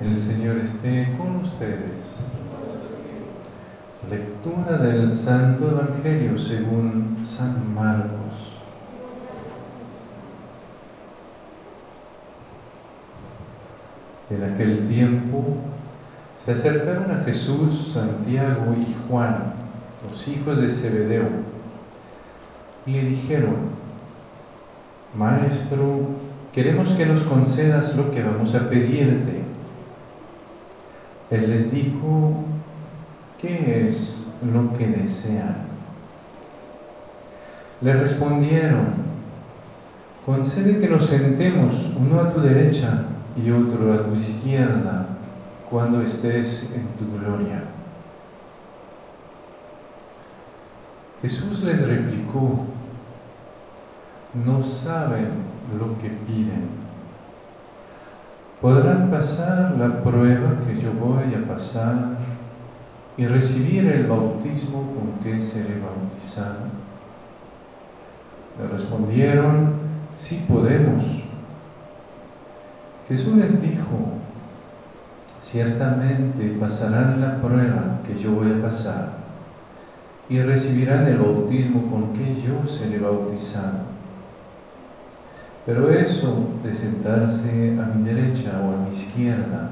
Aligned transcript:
El 0.00 0.16
Señor 0.16 0.56
esté 0.56 1.14
con 1.18 1.36
ustedes. 1.36 2.20
Lectura 4.10 4.78
del 4.78 5.12
Santo 5.12 5.68
Evangelio 5.68 6.38
según 6.38 7.18
San 7.22 7.74
Marcos. 7.74 8.56
En 14.30 14.42
aquel 14.42 14.88
tiempo 14.88 15.44
se 16.34 16.52
acercaron 16.52 17.10
a 17.10 17.22
Jesús 17.24 17.92
Santiago 17.92 18.74
y 18.80 18.96
Juan, 19.06 19.52
los 20.08 20.28
hijos 20.28 20.56
de 20.56 20.70
Zebedeo, 20.70 21.28
y 22.86 22.92
le 22.92 23.02
dijeron, 23.02 23.56
Maestro, 25.14 26.08
queremos 26.54 26.94
que 26.94 27.04
nos 27.04 27.22
concedas 27.22 27.94
lo 27.96 28.10
que 28.10 28.22
vamos 28.22 28.54
a 28.54 28.70
pedirte. 28.70 29.49
Él 31.30 31.48
les 31.48 31.70
dijo, 31.70 32.44
¿qué 33.40 33.86
es 33.86 34.26
lo 34.42 34.72
que 34.72 34.88
desean? 34.88 35.56
Le 37.80 37.94
respondieron, 37.94 38.86
concede 40.26 40.78
que 40.78 40.88
nos 40.88 41.06
sentemos 41.06 41.92
uno 41.96 42.20
a 42.20 42.28
tu 42.30 42.40
derecha 42.40 43.04
y 43.36 43.50
otro 43.52 43.92
a 43.92 44.04
tu 44.04 44.12
izquierda 44.14 45.06
cuando 45.70 46.02
estés 46.02 46.68
en 46.74 46.86
tu 46.98 47.16
gloria. 47.16 47.62
Jesús 51.22 51.62
les 51.62 51.86
replicó, 51.86 52.66
no 54.34 54.62
saben 54.62 55.28
lo 55.78 55.96
que 55.98 56.08
piden 56.08 56.79
podrán 58.60 59.10
pasar 59.10 59.76
la 59.78 60.02
prueba 60.02 60.60
que 60.66 60.74
yo 60.74 60.92
voy 60.92 61.34
a 61.34 61.46
pasar 61.48 62.18
y 63.16 63.26
recibir 63.26 63.86
el 63.86 64.06
bautismo 64.06 64.94
con 64.94 65.22
que 65.22 65.40
seré 65.40 65.80
bautizado. 65.80 66.68
Le 68.60 68.66
respondieron, 68.68 69.72
sí 70.12 70.44
podemos. 70.48 71.24
Jesús 73.08 73.34
les 73.34 73.60
dijo, 73.62 74.14
ciertamente 75.40 76.56
pasarán 76.60 77.20
la 77.20 77.40
prueba 77.40 78.00
que 78.06 78.14
yo 78.14 78.32
voy 78.32 78.52
a 78.52 78.62
pasar 78.62 79.20
y 80.28 80.40
recibirán 80.42 81.06
el 81.06 81.18
bautismo 81.18 81.90
con 81.90 82.12
que 82.12 82.34
yo 82.34 82.64
seré 82.64 82.98
bautizado. 82.98 83.89
Pero 85.70 85.88
eso 85.88 86.48
de 86.64 86.74
sentarse 86.74 87.78
a 87.80 87.94
mi 87.94 88.02
derecha 88.02 88.60
o 88.60 88.74
a 88.74 88.76
mi 88.82 88.88
izquierda, 88.88 89.70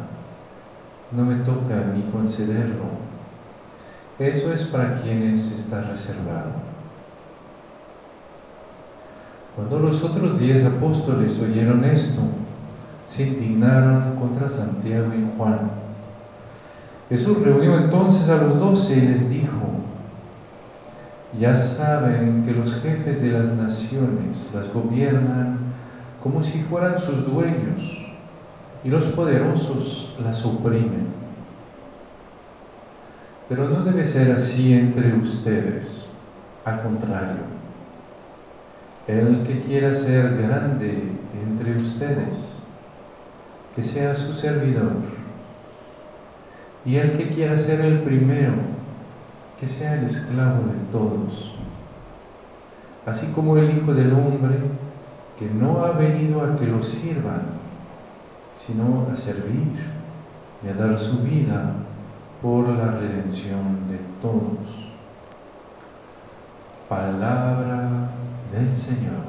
no 1.11 1.25
me 1.25 1.35
toca 1.43 1.91
mí 1.93 2.09
concederlo. 2.13 2.85
Eso 4.21 4.53
es 4.53 4.63
para 4.63 4.95
quienes 5.03 5.51
está 5.51 5.81
reservado. 5.81 6.53
Cuando 9.57 9.81
los 9.81 10.05
otros 10.05 10.39
diez 10.39 10.65
apóstoles 10.65 11.37
oyeron 11.41 11.83
esto, 11.83 12.21
se 13.05 13.27
indignaron 13.27 14.15
contra 14.21 14.49
Santiago 14.49 15.13
y 15.13 15.29
Juan. 15.37 15.69
Jesús 17.09 17.43
reunió 17.43 17.77
entonces 17.77 18.29
a 18.29 18.37
los 18.37 18.57
doce 18.57 18.99
y 18.99 19.01
les 19.01 19.29
dijo, 19.29 19.67
ya 21.41 21.57
saben 21.57 22.45
que 22.45 22.53
los 22.53 22.83
jefes 22.83 23.21
de 23.21 23.33
las 23.33 23.49
naciones 23.49 24.49
las 24.55 24.73
gobiernan 24.73 25.58
como 26.23 26.43
si 26.43 26.61
fueran 26.61 26.99
sus 26.99 27.27
dueños 27.27 28.07
y 28.85 28.91
los 28.91 29.09
poderosos 29.11 30.15
las 30.23 30.45
oprimen. 30.45 31.07
Pero 33.49 33.69
no 33.69 33.83
debe 33.83 34.05
ser 34.05 34.33
así 34.33 34.75
entre 34.75 35.15
ustedes, 35.15 36.05
al 36.65 36.83
contrario. 36.83 37.59
El 39.07 39.43
que 39.43 39.61
quiera 39.61 39.93
ser 39.95 40.37
grande 40.37 41.13
entre 41.47 41.77
ustedes, 41.77 42.57
que 43.75 43.83
sea 43.83 44.15
su 44.15 44.35
servidor. 44.35 44.93
Y 46.85 46.97
el 46.97 47.13
que 47.13 47.31
quiera 47.31 47.57
ser 47.57 47.81
el 47.81 48.01
primero, 48.01 48.53
que 49.59 49.67
sea 49.67 49.95
el 49.95 50.05
esclavo 50.05 50.67
de 50.67 50.79
todos. 50.91 51.53
Así 53.07 53.29
como 53.29 53.57
el 53.57 53.71
Hijo 53.71 53.95
del 53.95 54.13
Hombre 54.13 54.59
que 55.39 55.47
no 55.49 55.85
ha 55.85 55.93
venido 55.93 56.43
a 56.43 56.57
que 56.57 56.67
lo 56.67 56.83
sirvan, 56.83 57.43
sino 58.55 59.07
a 59.13 59.15
servir 59.15 59.73
y 60.65 60.69
a 60.69 60.75
dar 60.75 60.99
su 60.99 61.19
vida 61.19 61.75
por 62.43 62.69
la 62.69 62.91
redención 62.91 63.87
de 63.87 63.99
todos. 64.21 64.89
Palabra 66.89 68.11
del 68.51 68.77
Señor. 68.77 69.29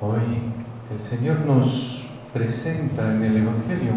Hoy 0.00 0.52
el 0.92 1.00
Señor 1.00 1.40
nos 1.40 1.87
presenta 2.38 3.12
en 3.12 3.24
el 3.24 3.36
Evangelio 3.38 3.92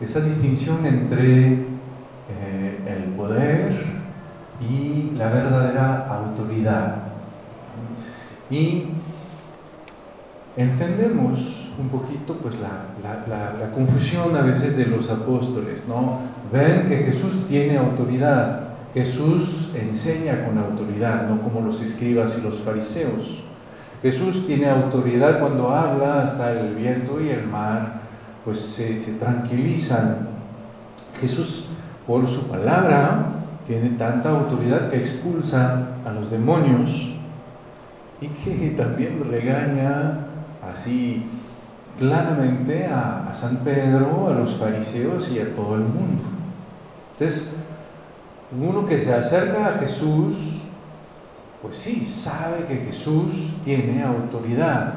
esa 0.00 0.20
distinción 0.20 0.86
entre 0.86 1.52
eh, 1.52 2.78
el 2.86 3.04
poder 3.14 3.72
y 4.60 5.10
la 5.14 5.28
verdadera 5.28 6.06
autoridad. 6.08 7.02
Y 8.50 8.84
entendemos 10.56 11.70
un 11.78 11.88
poquito 11.90 12.34
pues 12.38 12.56
la, 12.60 12.86
la, 13.28 13.70
confusión 13.72 14.34
a 14.36 14.42
veces 14.42 14.76
de 14.76 14.86
los 14.86 15.10
apóstoles, 15.10 15.84
¿no? 15.86 16.18
Ven 16.50 16.88
que 16.88 16.96
Jesús 17.04 17.46
tiene 17.46 17.76
autoridad, 17.76 18.68
Jesús 18.94 19.72
enseña 19.74 20.46
con 20.46 20.58
autoridad, 20.58 21.28
no 21.28 21.42
como 21.42 21.60
los 21.60 21.82
escribas 21.82 22.38
y 22.38 22.42
los 22.42 22.58
fariseos. 22.60 23.49
Jesús 24.02 24.46
tiene 24.46 24.68
autoridad 24.68 25.40
cuando 25.40 25.74
habla, 25.74 26.22
hasta 26.22 26.52
el 26.52 26.74
viento 26.74 27.20
y 27.20 27.28
el 27.28 27.46
mar 27.46 28.00
pues 28.44 28.58
se, 28.58 28.94
tranquilizan. 29.14 30.28
Jesús 31.20 31.66
por 32.06 32.26
su 32.26 32.48
palabra 32.48 33.26
tiene 33.66 33.90
tanta 33.90 34.30
autoridad 34.30 34.88
que 34.88 34.96
expulsa 34.96 35.88
a 36.06 36.12
los 36.12 36.30
demonios 36.30 37.12
y 38.20 38.28
que 38.28 38.70
también 38.76 39.22
regaña 39.30 40.26
así 40.62 41.26
claramente 41.98 42.86
a, 42.86 43.28
a, 43.28 43.34
San 43.34 43.58
Pedro, 43.58 44.28
a 44.30 44.34
los 44.34 44.56
fariseos 44.56 45.30
y 45.30 45.40
a 45.40 45.54
todo 45.54 45.74
el 45.74 45.82
mundo. 45.82 46.22
Entonces, 47.12 47.56
uno 48.58 48.86
que 48.86 48.98
se 48.98 49.12
acerca 49.12 49.66
a 49.66 49.72
Jesús 49.72 50.59
pues 51.62 51.76
sí, 51.76 52.04
sabe 52.06 52.64
que 52.64 52.76
Jesús 52.76 53.54
tiene 53.64 54.02
autoridad 54.02 54.94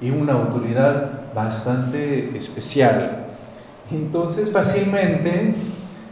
y 0.00 0.10
una 0.10 0.32
autoridad 0.32 1.32
bastante 1.34 2.36
especial. 2.36 3.26
Entonces 3.92 4.50
fácilmente, 4.50 5.54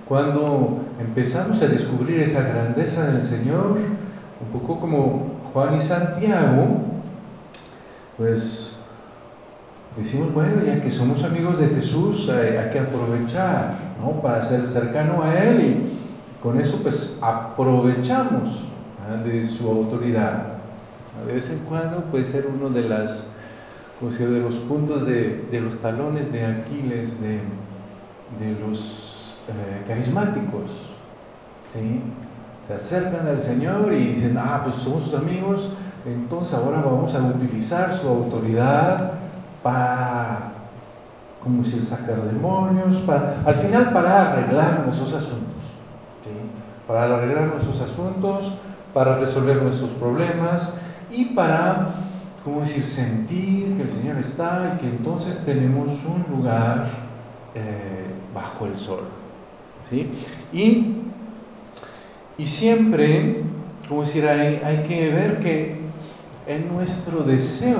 cuando 0.07 0.79
empezamos 1.01 1.61
a 1.63 1.67
descubrir 1.67 2.21
esa 2.21 2.43
grandeza 2.43 3.07
del 3.07 3.23
Señor, 3.23 3.77
un 4.41 4.61
poco 4.61 4.79
como 4.79 5.41
Juan 5.53 5.75
y 5.75 5.81
Santiago, 5.81 6.83
pues 8.17 8.77
decimos, 9.97 10.33
bueno, 10.33 10.63
ya 10.65 10.81
que 10.81 10.91
somos 10.91 11.25
amigos 11.25 11.59
de 11.59 11.69
Jesús, 11.69 12.29
hay, 12.29 12.71
que 12.71 12.79
aprovechar, 12.79 13.75
¿no? 14.01 14.21
Para 14.21 14.43
ser 14.45 14.67
cercano 14.67 15.23
a 15.23 15.35
Él 15.35 15.61
y 15.61 16.41
con 16.43 16.61
eso 16.61 16.79
pues 16.83 17.17
aprovechamos 17.21 18.64
de 19.25 19.45
su 19.45 19.69
autoridad. 19.69 20.55
De 21.27 21.35
vez 21.35 21.51
en 21.51 21.61
cuando 21.61 22.05
puede 22.05 22.25
ser 22.25 22.47
uno 22.47 22.71
de, 22.71 22.89
las, 22.89 23.29
de 24.01 24.41
los 24.41 24.57
puntos 24.57 25.07
de, 25.07 25.47
los 25.53 25.79
talones 25.79 26.33
de 26.33 26.45
Aquiles 26.45 27.19
de, 27.21 27.41
los 28.61 29.37
eh, 29.49 29.85
carismáticos. 29.87 30.91
¿sí? 31.73 32.01
Se 32.61 32.75
acercan 32.75 33.29
al 33.29 33.41
Señor 33.41 33.93
y 33.93 34.07
dicen, 34.07 34.37
ah, 34.39 34.61
pues 34.63 34.75
somos 34.75 35.03
sus 35.05 35.15
amigos, 35.15 35.69
entonces 36.07 36.55
ahora 36.55 36.81
vamos 36.81 37.15
a 37.15 37.21
utilizar 37.21 37.95
su 37.95 38.09
autoridad 38.09 39.13
para, 39.63 40.53
como 41.43 41.63
si 41.63 41.81
sacar 41.81 42.23
demonios, 42.23 43.01
para, 43.01 43.43
al 43.45 43.55
final 43.55 43.93
para 43.93 44.33
arreglar 44.33 44.81
nuestros 44.83 45.13
asuntos. 45.13 45.73
¿sí? 46.25 46.31
Para 46.89 47.05
arreglar 47.05 47.49
nuestros 47.49 47.81
asuntos, 47.81 48.53
para 48.95 49.19
resolver 49.19 49.61
nuestros 49.61 49.91
problemas 49.91 50.71
y 51.11 51.27
para, 51.27 51.89
¿cómo 52.45 52.61
decir?, 52.61 52.85
sentir 52.85 53.77
que 53.77 53.83
el 53.83 53.91
Señor 53.91 54.19
está 54.19 54.75
y 54.75 54.81
que 54.81 54.87
entonces 54.87 55.45
tenemos 55.45 56.05
un 56.05 56.25
lugar 56.35 56.87
eh, 57.55 58.07
bajo 58.33 58.67
el 58.67 58.79
sol. 58.79 59.03
¿sí? 59.91 60.09
Y 60.53 60.95
Y 62.37 62.47
siempre, 62.47 63.43
como 63.89 64.01
decir, 64.01 64.27
hay, 64.27 64.61
hay 64.65 64.83
que 64.83 65.09
ver 65.11 65.39
que 65.39 65.77
en 66.49 66.69
nuestro 66.69 67.23
deseo, 67.23 67.79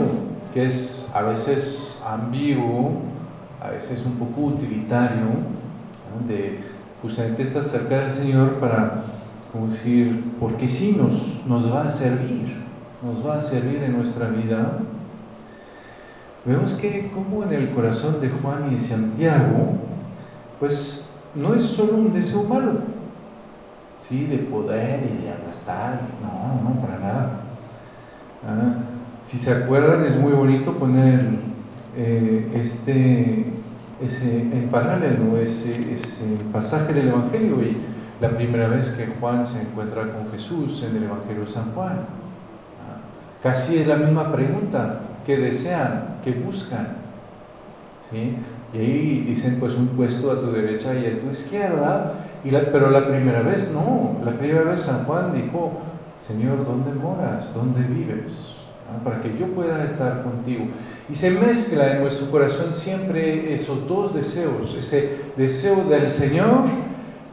que 0.53 0.67
es 0.67 1.11
a 1.13 1.23
veces 1.23 2.01
ambiguo, 2.07 3.03
a 3.61 3.71
veces 3.71 4.05
un 4.07 4.13
poco 4.13 4.55
utilitario, 4.55 5.27
de 6.29 6.61
justamente 7.03 7.43
estar 7.43 7.65
cerca 7.65 7.97
del 7.97 8.13
Señor 8.13 8.61
para, 8.61 9.03
como 9.55 9.69
decir, 9.69 10.33
porque 10.41 10.67
sí 10.67 10.97
nos, 10.99 11.43
nos 11.47 11.73
va 11.73 11.85
a 11.85 11.91
servir, 11.93 12.57
nos 13.05 13.25
va 13.25 13.39
a 13.39 13.41
servir 13.41 13.85
en 13.85 13.97
nuestra 13.97 14.29
vida. 14.29 14.81
Vemos 16.45 16.75
que 16.75 17.13
como 17.13 17.45
en 17.45 17.53
el 17.53 17.71
corazón 17.71 18.21
de 18.21 18.31
Juan 18.31 18.67
y 18.69 18.75
de 18.75 18.81
Santiago, 18.81 19.79
pues 20.59 21.09
no 21.37 21.55
es 21.55 21.63
solo 21.63 21.99
un 21.99 22.13
deseo 22.13 22.43
malo, 22.43 22.81
¿sí? 24.09 24.25
de 24.27 24.39
poder 24.39 25.05
y 25.05 25.23
de 25.23 25.31
aplastar, 25.31 26.01
no, 26.21 26.69
no, 26.69 26.81
para 26.81 26.99
nada. 26.99 27.31
Ah, 28.45 28.75
si 29.23 29.39
se 29.39 29.53
acuerdan, 29.53 30.05
es 30.05 30.17
muy 30.17 30.33
bonito 30.33 30.73
poner 30.73 31.29
eh, 31.97 32.51
este, 32.57 33.47
ese, 34.03 34.41
en 34.41 34.69
paralelo 34.69 35.39
ese, 35.39 35.93
ese 35.93 36.25
pasaje 36.53 36.93
del 36.93 37.09
Evangelio 37.09 37.63
y 37.63 37.94
la 38.25 38.31
primera 38.31 38.69
vez 38.69 38.89
que 38.93 39.07
Juan 39.21 39.47
se 39.47 39.61
encuentra 39.61 40.03
con 40.05 40.31
Jesús 40.33 40.83
en 40.83 40.97
el 40.97 41.03
Evangelio 41.03 41.43
de 41.43 41.51
San 41.51 41.73
Juan. 41.73 41.97
Ah, 42.81 42.97
casi 43.43 43.77
es 43.77 43.87
la 43.87 43.97
misma 43.97 44.33
pregunta, 44.33 45.01
¿qué 45.27 45.37
desean? 45.37 46.21
¿Qué 46.25 46.33
buscan? 46.33 46.89
¿Sí? 48.11 48.39
Y 48.73 48.79
ahí 48.79 49.25
dicen 49.29 49.59
pues 49.61 49.75
un 49.75 49.89
puesto 49.89 50.33
a 50.33 50.41
tu 50.41 50.53
derecha 50.53 50.95
y 50.95 51.07
a 51.07 51.21
tu 51.21 51.29
izquierda, 51.29 52.15
y 52.43 52.51
pero 52.51 52.89
la 52.89 53.07
primera 53.07 53.43
vez 53.43 53.71
no, 53.73 54.17
la 54.25 54.33
primera 54.33 54.63
vez 54.63 54.81
San 54.81 55.05
Juan 55.05 55.35
dijo, 55.35 55.73
Señor, 56.19 56.65
¿dónde 56.65 56.93
moras? 56.93 57.53
¿Dónde 57.53 57.81
vives? 57.83 58.53
para 59.03 59.21
que 59.21 59.37
yo 59.37 59.47
pueda 59.49 59.83
estar 59.83 60.23
contigo. 60.23 60.67
Y 61.11 61.15
se 61.15 61.31
mezcla 61.31 61.93
en 61.93 62.01
nuestro 62.03 62.31
corazón 62.31 62.73
siempre 62.73 63.53
esos 63.53 63.89
dos 63.89 64.15
deseos, 64.15 64.75
ese 64.79 65.11
deseo 65.37 65.85
del 65.85 66.09
Señor 66.11 66.65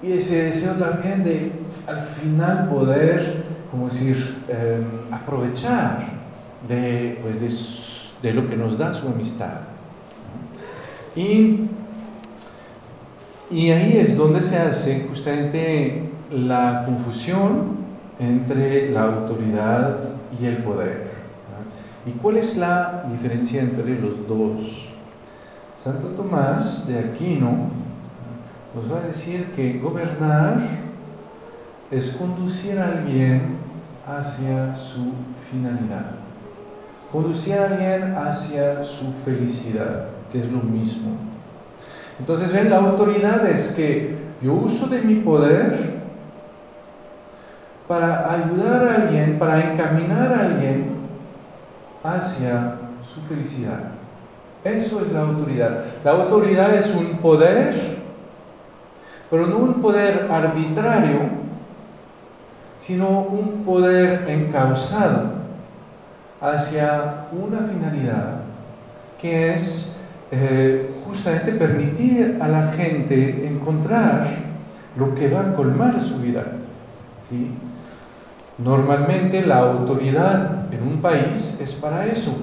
y 0.04 0.14
ese 0.14 0.46
deseo 0.46 0.74
también 0.74 1.24
de 1.24 1.52
al 1.88 2.00
final 2.00 2.68
poder, 2.68 3.44
como 3.70 3.86
decir, 3.86 4.44
em, 4.48 5.14
aprovechar 5.14 6.00
de, 6.68 7.20
pues 7.22 7.40
de, 7.40 8.28
de, 8.30 8.34
lo 8.34 8.48
que 8.48 8.56
nos 8.56 8.78
da 8.78 8.94
su 8.94 9.08
amistad. 9.08 9.62
Y, 11.16 11.68
y 13.52 13.70
ahí 13.72 13.98
es 13.98 14.18
donde 14.18 14.42
se 14.42 14.58
hace 14.58 15.06
justamente 15.08 16.10
la 16.32 16.84
confusión 16.86 17.82
entre 18.20 18.90
la 18.92 19.04
autoridad 19.04 19.96
y 20.40 20.46
el 20.46 20.58
poder. 20.58 21.12
¿Y 22.06 22.12
cuál 22.12 22.38
es 22.38 22.58
la 22.58 23.06
diferencia 23.12 23.62
entre 23.62 24.00
los 24.00 24.28
dos? 24.28 24.88
Santo 25.76 26.08
Tomás 26.10 26.88
de 26.88 27.00
Aquino 27.00 27.70
nos 28.76 28.92
va 28.92 29.00
a 29.00 29.02
decir 29.02 29.52
que 29.52 29.80
gobernar 29.80 30.58
es 31.90 32.12
conducir 32.12 32.80
a 32.80 32.88
alguien 32.88 33.58
hacia 34.08 34.76
su 34.76 35.12
finalidad, 35.50 36.16
conducir 37.12 37.56
a 37.56 37.66
alguien 37.66 38.16
hacia 38.18 38.82
su 38.82 39.12
felicidad, 39.12 40.08
que 40.32 40.40
es 40.40 40.50
lo 40.50 40.60
mismo. 40.60 41.12
Entonces, 42.20 42.54
ven, 42.54 42.70
la 42.70 42.78
autoridad 42.78 43.46
es 43.50 43.70
que 43.70 44.16
yo 44.42 44.54
uso 44.54 44.88
de 44.88 45.02
mi 45.02 45.16
poder 45.16 46.02
para 47.88 48.32
ayudar 48.32 48.88
a 48.88 48.96
alguien, 48.96 49.38
para 49.38 49.72
encaminar 49.72 50.32
a 50.32 50.40
alguien 50.46 50.92
hacia 52.04 52.76
su 53.02 53.20
felicidad. 53.22 53.92
Eso 54.64 55.02
es 55.02 55.12
la 55.12 55.22
autoridad. 55.22 55.84
La 56.04 56.12
autoridad 56.12 56.74
es 56.76 56.96
un 56.96 57.18
poder, 57.18 57.74
pero 59.32 59.48
no 59.48 59.58
un 59.60 59.76
poder 59.76 60.28
arbitrario, 60.30 61.22
sino 62.78 63.22
un 63.22 63.64
poder 63.64 64.26
encausado 64.28 65.32
hacia 66.42 67.28
una 67.32 67.60
finalidad 67.60 68.42
que 69.22 69.54
es 69.54 69.96
eh, 70.32 70.94
justamente 71.06 71.54
permitir 71.54 72.40
a 72.42 72.48
la 72.50 72.72
gente 72.72 73.48
encontrar 73.48 74.24
lo 74.98 75.16
que 75.16 75.30
va 75.30 75.42
a 75.42 75.54
colmar 75.54 76.02
su 76.02 76.18
vida. 76.18 76.44
¿sí? 77.30 77.52
Normalmente 78.58 79.46
la 79.46 79.60
autoridad 79.60 80.74
en 80.74 80.84
un 80.84 81.02
país 81.02 81.60
es 81.62 81.74
para 81.76 82.06
eso, 82.08 82.36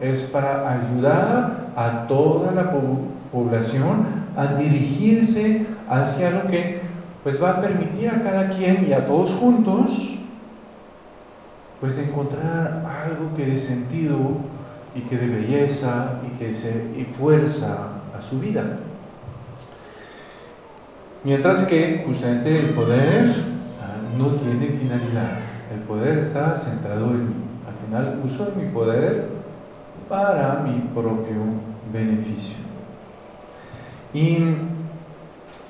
es 0.00 0.22
para 0.22 0.70
ayudar 0.70 1.72
a 1.74 2.06
toda 2.06 2.52
la 2.52 2.70
población 3.32 4.06
a 4.36 4.54
dirigirse 4.54 5.66
hacia 5.88 6.30
lo 6.30 6.46
que 6.48 6.80
pues 7.22 7.42
va 7.42 7.50
a 7.50 7.60
permitir 7.60 8.10
a 8.10 8.22
cada 8.22 8.50
quien 8.50 8.86
y 8.88 8.92
a 8.92 9.04
todos 9.06 9.32
juntos 9.32 10.18
pues 11.80 11.96
de 11.96 12.04
encontrar 12.04 12.84
algo 13.04 13.34
que 13.36 13.46
dé 13.46 13.56
sentido 13.56 14.18
y 14.94 15.00
que 15.00 15.18
dé 15.18 15.26
belleza 15.26 16.20
y 16.26 16.38
que 16.38 16.54
se 16.54 16.72
fuerza 17.10 17.88
a 18.16 18.22
su 18.22 18.40
vida. 18.40 18.78
Mientras 21.24 21.64
que 21.64 22.02
justamente 22.06 22.56
el 22.58 22.70
poder 22.70 23.34
ah, 23.82 23.96
no 24.16 24.28
tiene 24.28 24.66
finalidad. 24.78 25.38
El 25.74 25.80
poder 25.80 26.18
está 26.18 26.56
centrado 26.56 27.10
en 27.10 27.28
mí. 27.28 27.34
Al 27.66 27.74
final 27.84 28.20
uso 28.24 28.52
mi 28.56 28.68
poder 28.70 29.28
para 30.08 30.60
mi 30.60 30.78
propio 30.94 31.36
beneficio. 31.92 32.56
Y, 34.14 34.38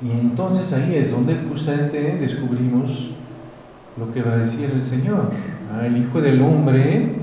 y 0.02 0.10
entonces 0.10 0.72
ahí 0.72 0.94
es 0.94 1.10
donde 1.10 1.36
justamente 1.48 2.16
descubrimos 2.16 3.10
lo 3.96 4.12
que 4.12 4.22
va 4.22 4.32
a 4.32 4.36
decir 4.36 4.70
el 4.70 4.82
Señor. 4.82 5.30
Ah, 5.72 5.86
el 5.86 5.96
Hijo 5.96 6.20
del 6.20 6.42
Hombre 6.42 7.14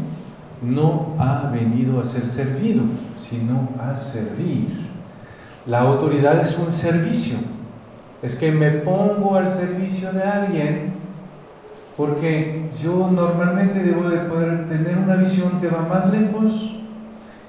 no 0.64 1.16
ha 1.20 1.50
venido 1.52 2.00
a 2.00 2.06
ser 2.06 2.26
servido, 2.28 2.84
sino 3.20 3.70
a 3.80 3.96
servir. 3.96 4.68
La 5.68 5.82
autoridad 5.82 6.40
es 6.42 6.58
un 6.58 6.72
servicio. 6.72 7.38
Es 8.22 8.36
que 8.36 8.52
me 8.52 8.72
pongo 8.72 9.36
al 9.36 9.50
servicio 9.50 10.12
de 10.12 10.24
alguien 10.24 10.94
porque 11.96 12.70
yo 12.82 13.10
normalmente 13.12 13.84
debo 13.84 14.10
de 14.10 14.18
poder 14.20 14.68
tener 14.68 14.98
una 14.98 15.16
visión 15.16 15.62
que 15.62 15.68
va 15.68 15.88
más 15.88 16.10
lejos 16.12 16.76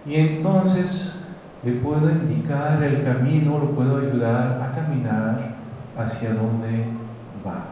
y 0.07 0.17
entonces 0.17 1.04
le 1.65 1.73
puedo 1.73 2.11
indicar 2.11 2.83
el 2.83 3.05
camino, 3.05 3.59
lo 3.59 3.71
puedo 3.71 3.99
ayudar 3.99 4.61
a 4.63 4.75
caminar 4.75 5.39
hacia 5.97 6.35
donde 6.35 6.85
va. 7.45 7.65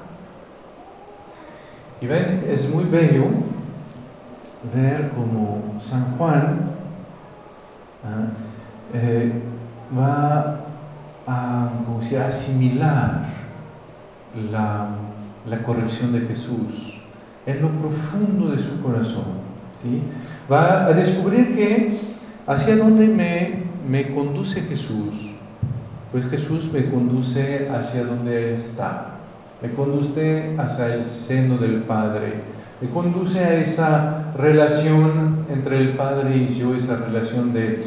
Y 2.01 2.07
ven, 2.07 2.45
es 2.49 2.69
muy 2.69 2.85
bello 2.85 3.25
ver 4.75 5.11
cómo 5.11 5.75
San 5.79 6.17
Juan 6.17 6.61
¿ah? 8.05 8.27
eh, 8.95 9.33
va 9.97 10.59
a, 11.27 11.71
asimilar 12.27 13.25
la 14.35 15.63
corrección 15.65 16.13
de 16.13 16.21
Jesús 16.21 17.03
en 17.47 17.63
lo 17.63 17.71
profundo 17.71 18.51
de 18.51 18.59
su 18.59 18.81
corazón. 18.83 19.25
¿sí? 19.81 20.03
Va 20.51 20.87
a 20.87 20.93
descubrir 20.93 21.55
que 21.55 21.99
hacia 22.47 22.77
dónde 22.77 23.09
me, 23.09 23.62
me 23.89 24.11
conduce 24.11 24.61
Jesús. 24.63 25.33
Pues 26.11 26.27
Jesús 26.29 26.71
me 26.73 26.91
conduce 26.91 27.69
hacia 27.71 28.05
donde 28.05 28.49
Él 28.49 28.55
está, 28.55 29.15
me 29.63 29.71
conduce 29.71 30.55
hacia 30.59 30.95
el 30.95 31.05
seno 31.07 31.57
del 31.57 31.83
Padre, 31.85 32.35
me 32.83 32.89
conduce 32.89 33.39
a 33.39 33.55
esa 33.59 34.33
relación 34.37 35.47
entre 35.51 35.79
el 35.79 35.97
Padre 35.97 36.37
y 36.37 36.55
yo, 36.55 36.75
esa 36.75 36.97
relación 36.97 37.55
de, 37.55 37.83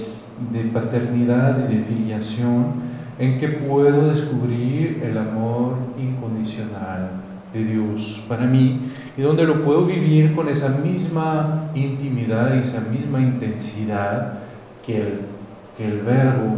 de 0.51 0.59
paternidad 0.73 1.69
y 1.69 1.75
de 1.75 1.83
filiación, 1.83 2.95
en 3.19 3.39
que 3.39 3.47
puedo 3.49 4.09
descubrir 4.11 5.03
el 5.03 5.17
amor 5.17 5.77
incondicional 5.99 7.11
de 7.53 7.63
Dios 7.63 8.25
para 8.27 8.45
mí 8.45 8.79
y 9.15 9.21
donde 9.21 9.45
lo 9.45 9.63
puedo 9.63 9.85
vivir 9.85 10.35
con 10.35 10.49
esa 10.49 10.69
misma 10.69 11.69
intimidad 11.75 12.55
y 12.55 12.59
esa 12.59 12.81
misma 12.81 13.21
intensidad 13.21 14.39
que 14.85 15.01
el, 15.01 15.34
que 15.77 15.85
el 15.85 16.01
verbo 16.01 16.55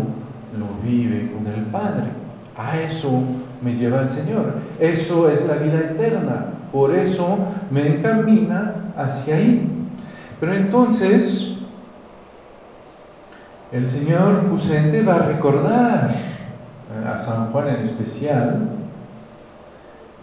lo 0.58 0.88
vive 0.88 1.32
con 1.32 1.48
el 1.48 1.64
Padre. 1.66 2.08
A 2.56 2.80
eso 2.80 3.22
me 3.62 3.74
lleva 3.74 4.02
el 4.02 4.10
Señor. 4.10 4.54
Eso 4.80 5.30
es 5.30 5.46
la 5.46 5.56
vida 5.56 5.80
eterna. 5.80 6.46
Por 6.72 6.94
eso 6.94 7.38
me 7.72 7.88
encamina 7.88 8.94
hacia 8.98 9.36
ahí. 9.36 9.70
Pero 10.40 10.54
entonces, 10.54 11.58
el 13.72 13.88
Señor 13.88 14.50
justamente 14.50 15.04
va 15.04 15.16
a 15.16 15.20
recordar 15.20 16.10
a 17.06 17.18
San 17.18 17.52
Juan 17.52 17.68
en 17.68 17.82
especial 17.82 18.70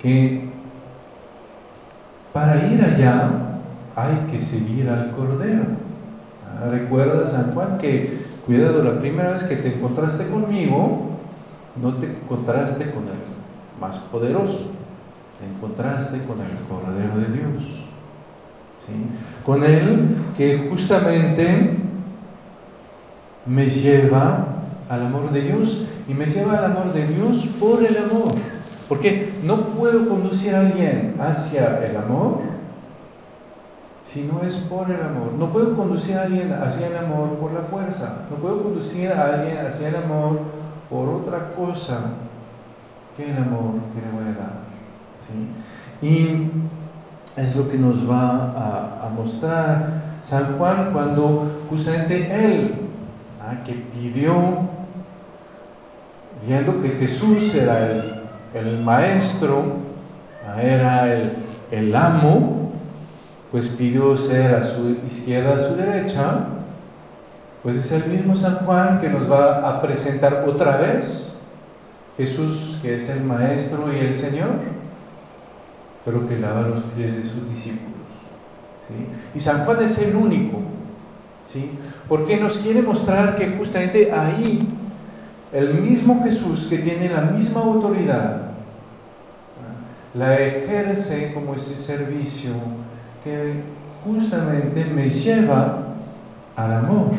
que 0.01 0.49
para 2.33 2.67
ir 2.67 2.83
allá 2.83 3.31
hay 3.95 4.27
que 4.31 4.41
seguir 4.41 4.89
al 4.91 5.13
Cordero. 5.13 5.65
Ah, 6.45 6.69
recuerda 6.69 7.27
San 7.27 7.53
Juan 7.53 7.79
que, 7.79 8.24
cuidado, 8.47 8.83
la 8.83 8.99
primera 9.01 9.33
vez 9.33 9.45
que 9.45 9.57
te 9.57 9.75
encontraste 9.75 10.27
conmigo, 10.29 11.11
no 11.81 11.95
te 11.95 12.07
encontraste 12.07 12.91
con 12.91 13.05
el 13.05 13.81
más 13.81 13.99
poderoso, 13.99 14.71
te 15.39 15.47
encontraste 15.47 16.19
con 16.19 16.41
el 16.41 16.57
Cordero 16.69 17.19
de 17.19 17.37
Dios. 17.37 17.85
Con 19.45 19.65
Él 19.65 20.17
que 20.37 20.69
justamente 20.69 21.79
me 23.47 23.67
lleva 23.67 24.47
al 24.89 25.03
amor 25.07 25.31
de 25.33 25.41
Dios 25.41 25.87
y 26.07 26.15
me 26.15 26.27
lleva 26.27 26.59
al 26.59 26.65
amor 26.67 26.93
de 26.93 27.07
Dios 27.07 27.47
por 27.59 27.83
el 27.85 27.97
amor. 27.97 28.35
Porque 28.89 29.33
no 29.43 29.57
puedo 29.69 30.09
conducir 30.09 30.55
a 30.55 30.61
alguien 30.61 31.15
hacia 31.19 31.85
el 31.87 31.97
amor 31.97 32.43
si 34.15 34.23
no 34.23 34.43
es 34.43 34.55
por 34.55 34.89
el 34.89 35.03
amor. 35.03 35.33
No 35.37 35.51
puedo 35.51 35.75
conducir 35.75 36.17
a 36.17 36.23
alguien 36.23 36.53
hacia 36.53 36.87
el 36.87 36.97
amor 36.97 37.31
por 37.41 37.53
la 37.53 37.63
fuerza. 37.63 38.21
No 38.31 38.37
puedo 38.37 38.63
conducir 38.63 39.11
a 39.11 39.35
alguien 39.35 39.59
hacia 39.59 39.89
el 39.89 39.97
amor 39.97 40.39
por 40.89 41.09
otra 41.09 41.53
cosa 41.55 41.99
que 43.17 43.29
el 43.29 43.37
amor 43.37 43.73
que 43.93 44.01
le 44.01 44.13
voy 44.13 44.33
a 44.33 44.39
dar. 44.39 44.53
¿sí? 45.19 45.49
Y 46.01 46.49
es 47.41 47.57
lo 47.57 47.69
que 47.69 47.77
nos 47.77 48.09
va 48.09 49.05
a, 49.05 49.09
mostrar 49.09 50.19
San 50.21 50.59
Juan 50.59 50.91
cuando 50.93 51.51
justamente 51.69 52.33
él, 52.33 52.73
¿ah? 53.41 53.65
que 53.65 53.73
pidió, 53.73 54.35
viendo 56.47 56.81
que 56.81 56.89
Jesús 56.91 57.53
era 57.57 57.91
el, 57.91 58.23
el 58.55 58.81
maestro, 58.81 59.65
¿ah? 60.49 60.63
era 60.63 61.13
el, 61.13 61.33
el 61.73 61.97
amo, 61.97 62.64
pues 63.55 63.69
pidió 63.69 64.17
ser 64.17 64.53
a 64.53 64.63
su 64.63 64.97
izquierda, 65.07 65.55
a 65.55 65.59
su 65.61 65.77
derecha, 65.77 66.41
pues 67.63 67.77
es 67.77 67.93
el 67.93 68.11
mismo 68.11 68.35
San 68.35 68.57
Juan 68.57 68.99
que 68.99 69.09
nos 69.09 69.31
va 69.31 69.69
a 69.69 69.81
presentar 69.81 70.45
otra 70.49 70.77
vez 70.77 71.35
Jesús, 72.17 72.81
que 72.83 72.97
es 72.97 73.09
el 73.11 73.23
Maestro 73.23 73.93
y 73.93 73.99
el 74.01 74.17
Señor, 74.17 74.57
pero 76.05 76.29
que 76.29 76.37
lava 76.37 76.63
los 76.63 76.81
pies 76.97 77.15
de 77.15 77.23
sus 77.23 77.49
discípulos. 77.49 77.95
Y 79.37 79.39
San 79.39 79.65
Juan 79.65 79.85
es 79.85 79.99
el 79.99 80.17
único, 80.17 80.59
¿sí? 81.45 81.71
porque 82.09 82.37
nos 82.37 82.59
quiere 82.59 82.83
mostrar 82.83 83.37
que 83.37 83.51
justamente 83.57 84.11
ahí 84.11 84.67
el 85.53 85.75
mismo 85.75 86.25
Jesús 86.25 86.65
que 86.65 86.79
tiene 86.79 87.09
la 87.09 87.21
misma 87.21 87.61
autoridad, 87.61 88.51
la 90.13 90.41
ejerce 90.41 91.33
como 91.33 91.55
ese 91.55 91.77
servicio 91.77 92.51
que 93.25 93.63
justamente 94.05 94.85
me 94.85 95.09
lleva 95.09 95.79
al 96.55 96.73
amor. 96.73 97.11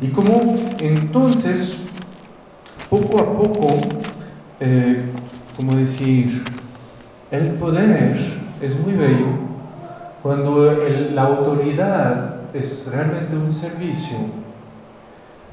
Y 0.00 0.08
como 0.08 0.56
entonces, 0.80 1.86
poco 2.90 3.18
a 3.18 3.32
poco, 3.32 3.68
eh, 4.60 5.04
como 5.56 5.74
decir, 5.76 6.44
el 7.30 7.52
poder 7.54 8.18
es 8.60 8.78
muy 8.80 8.92
bello 8.92 9.48
cuando 10.22 10.72
la 11.12 11.22
autoridad 11.22 12.38
es 12.52 12.88
realmente 12.92 13.36
un 13.36 13.52
servicio. 13.52 14.16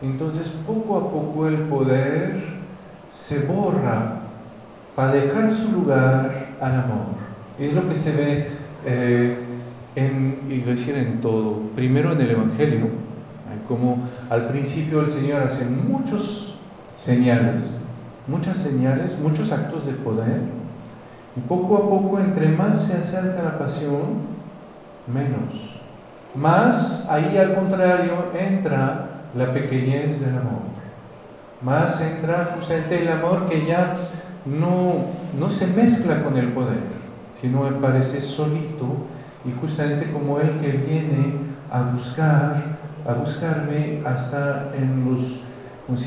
Entonces 0.01 0.49
poco 0.65 0.97
a 0.97 1.11
poco 1.11 1.47
el 1.47 1.57
poder 1.59 2.43
se 3.07 3.45
borra 3.45 4.21
para 4.95 5.13
dejar 5.13 5.51
su 5.53 5.71
lugar 5.71 6.55
al 6.59 6.73
amor. 6.73 7.05
Es 7.59 7.73
lo 7.73 7.87
que 7.87 7.95
se 7.95 8.11
ve 8.11 8.49
eh, 8.85 9.37
en, 9.95 10.65
decir 10.65 10.95
en 10.95 11.21
todo. 11.21 11.61
Primero 11.75 12.11
en 12.11 12.21
el 12.21 12.31
Evangelio, 12.31 12.87
como 13.67 14.07
al 14.29 14.47
principio 14.47 15.01
el 15.01 15.07
Señor 15.07 15.41
hace 15.41 15.65
muchos 15.65 16.55
señales, 16.95 17.71
muchas 18.27 18.57
señales, 18.57 19.17
muchos 19.19 19.51
actos 19.51 19.85
de 19.85 19.93
poder 19.93 20.41
y 21.35 21.39
poco 21.41 21.77
a 21.77 21.89
poco, 21.89 22.19
entre 22.19 22.49
más 22.49 22.85
se 22.87 22.97
acerca 22.97 23.43
la 23.43 23.57
pasión, 23.57 24.35
menos. 25.07 25.75
Más 26.33 27.07
ahí 27.09 27.37
al 27.37 27.55
contrario 27.55 28.31
entra 28.37 29.09
la 29.35 29.53
pequeñez 29.53 30.19
del 30.21 30.37
amor. 30.37 30.75
Más 31.61 32.01
entra 32.01 32.51
justamente 32.55 33.01
el 33.01 33.09
amor 33.09 33.47
que 33.47 33.65
ya 33.65 33.93
no, 34.45 35.05
no 35.37 35.49
se 35.49 35.67
mezcla 35.67 36.23
con 36.23 36.37
el 36.37 36.49
poder, 36.49 36.94
sino 37.39 37.63
me 37.63 37.71
parece 37.71 38.21
solito 38.21 38.85
y 39.45 39.51
justamente 39.59 40.11
como 40.11 40.39
el 40.39 40.57
que 40.57 40.69
viene 40.69 41.35
a 41.71 41.83
buscar, 41.83 42.55
a 43.07 43.13
buscarme 43.13 44.01
hasta 44.05 44.71
en, 44.75 45.09
los, 45.09 45.41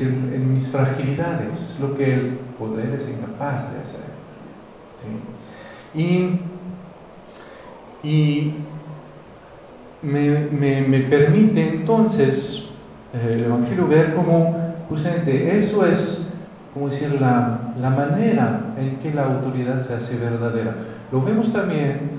en 0.01 0.53
mis 0.53 0.67
fragilidades, 0.67 1.77
lo 1.79 1.95
que 1.95 2.13
el 2.13 2.39
poder 2.57 2.93
es 2.93 3.09
incapaz 3.09 3.71
de 3.71 3.79
hacer. 3.79 4.19
Y, 5.93 6.39
me, 10.01 10.99
permite 11.09 11.67
entonces 11.67 12.65
eh, 13.13 13.33
el 13.33 13.45
Evangelio 13.45 13.87
ver 13.87 14.13
cómo 14.13 14.75
justamente 14.87 15.55
eso 15.55 15.85
es, 15.85 16.31
como 16.73 16.89
decir, 16.89 17.19
la, 17.19 17.58
manera 17.89 18.73
en 18.77 18.97
que 18.97 19.13
la 19.13 19.25
autoridad 19.25 19.79
se 19.79 19.95
hace 19.95 20.17
verdadera. 20.17 20.75
Lo 21.11 21.21
vemos 21.21 21.51
también 21.51 22.11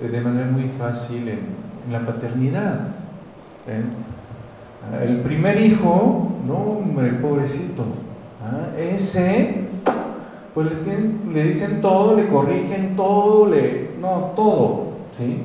eh, 0.00 0.08
de 0.08 0.20
manera 0.20 0.50
muy 0.50 0.68
fácil 0.68 1.28
en, 1.28 1.66
la 1.90 2.00
paternidad. 2.00 2.80
¿eh? 3.68 3.82
El 5.04 5.20
primer 5.20 5.60
hijo, 5.60 6.32
no 6.46 6.54
hombre, 6.54 7.12
pobrecito, 7.12 7.84
¿ah? 8.42 8.76
ese 8.76 9.66
pues 10.52 10.68
le, 10.72 11.32
le, 11.32 11.44
dicen 11.44 11.80
todo, 11.80 12.16
le 12.16 12.28
corrigen 12.28 12.96
todo, 12.96 13.46
le, 13.46 13.90
no, 14.00 14.32
todo, 14.34 14.86
¿sí? 15.16 15.42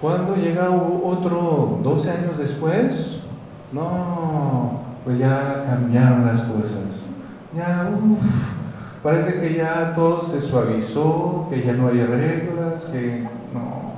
Cuando 0.00 0.36
llega 0.36 0.70
otro 0.70 1.80
12 1.82 2.10
años 2.10 2.38
después, 2.38 3.16
no, 3.72 4.82
pues 5.04 5.18
ya 5.18 5.64
cambiaron 5.68 6.26
las 6.26 6.42
cosas. 6.42 7.07
Ya, 7.56 7.90
uff, 8.02 8.52
parece 9.02 9.40
que 9.40 9.54
ya 9.54 9.92
todo 9.94 10.22
se 10.22 10.40
suavizó, 10.40 11.46
que 11.50 11.62
ya 11.62 11.72
no 11.72 11.88
hay 11.88 12.02
reglas, 12.02 12.84
que 12.84 13.26
no. 13.54 13.92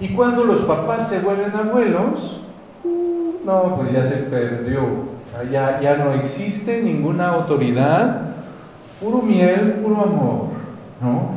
Y 0.00 0.14
cuando 0.14 0.44
los 0.44 0.62
papás 0.62 1.08
se 1.08 1.20
vuelven 1.20 1.54
abuelos, 1.54 2.40
no, 3.44 3.74
pues 3.76 3.92
ya 3.92 4.04
se 4.04 4.16
perdió. 4.16 5.14
Ya, 5.50 5.80
ya 5.80 5.96
no 5.96 6.12
existe 6.12 6.82
ninguna 6.82 7.30
autoridad 7.30 8.34
puro 9.00 9.22
miel, 9.22 9.80
puro 9.82 10.02
amor, 10.02 10.46
¿no? 11.00 11.30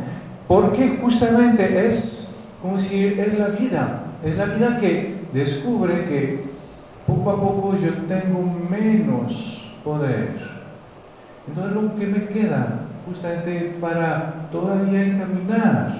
Porque 0.48 1.00
justamente 1.02 1.86
es, 1.86 2.40
como 2.62 2.78
si 2.78 3.06
es 3.06 3.38
la 3.38 3.48
vida, 3.48 4.04
es 4.24 4.38
la 4.38 4.46
vida 4.46 4.78
que 4.78 5.26
descubre 5.34 6.06
que 6.06 6.44
poco 7.08 7.32
a 7.32 7.42
poco 7.42 7.76
yo 7.76 7.92
tengo 8.06 8.40
menos 8.70 9.72
poder. 9.84 10.57
Entonces 11.48 11.74
lo 11.74 11.96
que 11.96 12.08
me 12.08 12.26
queda 12.26 12.82
justamente 13.06 13.78
para 13.80 14.50
todavía 14.52 15.02
encaminar 15.02 15.94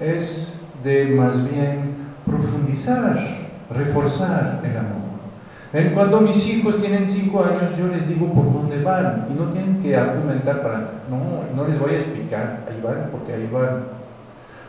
es 0.00 0.62
de 0.82 1.06
más 1.06 1.48
bien 1.50 1.94
profundizar, 2.24 3.18
reforzar 3.70 4.60
el 4.64 4.76
amor. 4.76 5.04
Cuando 5.92 6.20
mis 6.20 6.46
hijos 6.46 6.76
tienen 6.80 7.08
5 7.08 7.44
años, 7.44 7.76
yo 7.76 7.88
les 7.88 8.06
digo 8.08 8.32
por 8.32 8.52
dónde 8.52 8.80
van 8.82 9.26
y 9.30 9.34
no 9.34 9.46
tienen 9.46 9.82
que 9.82 9.96
argumentar 9.96 10.62
para, 10.62 10.78
no, 11.10 11.44
no 11.54 11.66
les 11.66 11.78
voy 11.80 11.94
a 11.94 11.98
explicar, 11.98 12.64
ahí 12.68 12.80
van 12.80 13.08
porque 13.10 13.32
ahí 13.32 13.48
van. 13.52 13.80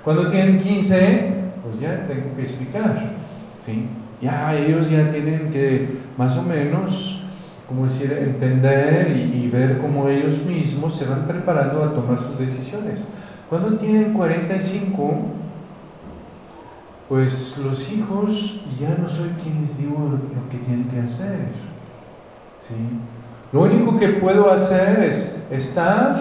Cuando 0.03 0.27
tienen 0.27 0.57
15, 0.57 1.29
pues 1.63 1.79
ya 1.79 2.05
tengo 2.05 2.35
que 2.35 2.41
explicar, 2.41 3.11
¿sí? 3.65 3.87
Ya 4.19 4.55
ellos 4.55 4.89
ya 4.89 5.07
tienen 5.09 5.51
que 5.51 5.99
más 6.17 6.35
o 6.37 6.43
menos, 6.43 7.14
como 7.67 7.84
decir, 7.84 8.12
entender 8.13 9.15
y, 9.15 9.45
y 9.45 9.50
ver 9.50 9.79
cómo 9.79 10.07
ellos 10.07 10.45
mismos 10.45 10.95
se 10.95 11.05
van 11.05 11.25
preparando 11.25 11.84
a 11.84 11.93
tomar 11.93 12.17
sus 12.17 12.38
decisiones. 12.38 13.03
Cuando 13.50 13.75
tienen 13.75 14.13
45, 14.13 15.13
pues 17.10 17.57
los 17.57 17.91
hijos 17.91 18.62
ya 18.79 18.95
no 19.01 19.10
soy 19.10 19.29
quien 19.43 19.62
les 19.62 19.77
digo 19.77 19.98
lo 19.98 20.50
que 20.50 20.57
tienen 20.57 20.88
que 20.89 21.00
hacer. 21.00 21.48
¿sí? 22.67 22.75
Lo 23.51 23.62
único 23.62 23.98
que 23.98 24.10
puedo 24.10 24.51
hacer 24.51 25.00
es 25.03 25.41
estar, 25.50 26.19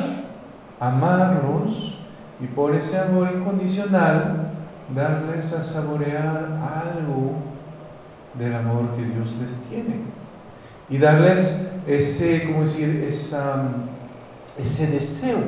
amarlos 0.80 1.98
y 2.40 2.46
por 2.46 2.74
ese 2.74 2.98
amor 2.98 3.30
incondicional 3.34 4.50
darles 4.94 5.52
a 5.52 5.62
saborear 5.62 6.60
algo 6.84 7.32
del 8.34 8.54
amor 8.54 8.90
que 8.96 9.02
Dios 9.04 9.36
les 9.40 9.56
tiene 9.68 10.23
y 10.88 10.98
darles 10.98 11.68
ese, 11.86 12.44
¿cómo 12.44 12.62
decir?, 12.62 13.06
ese 14.58 14.86
deseo, 14.86 15.38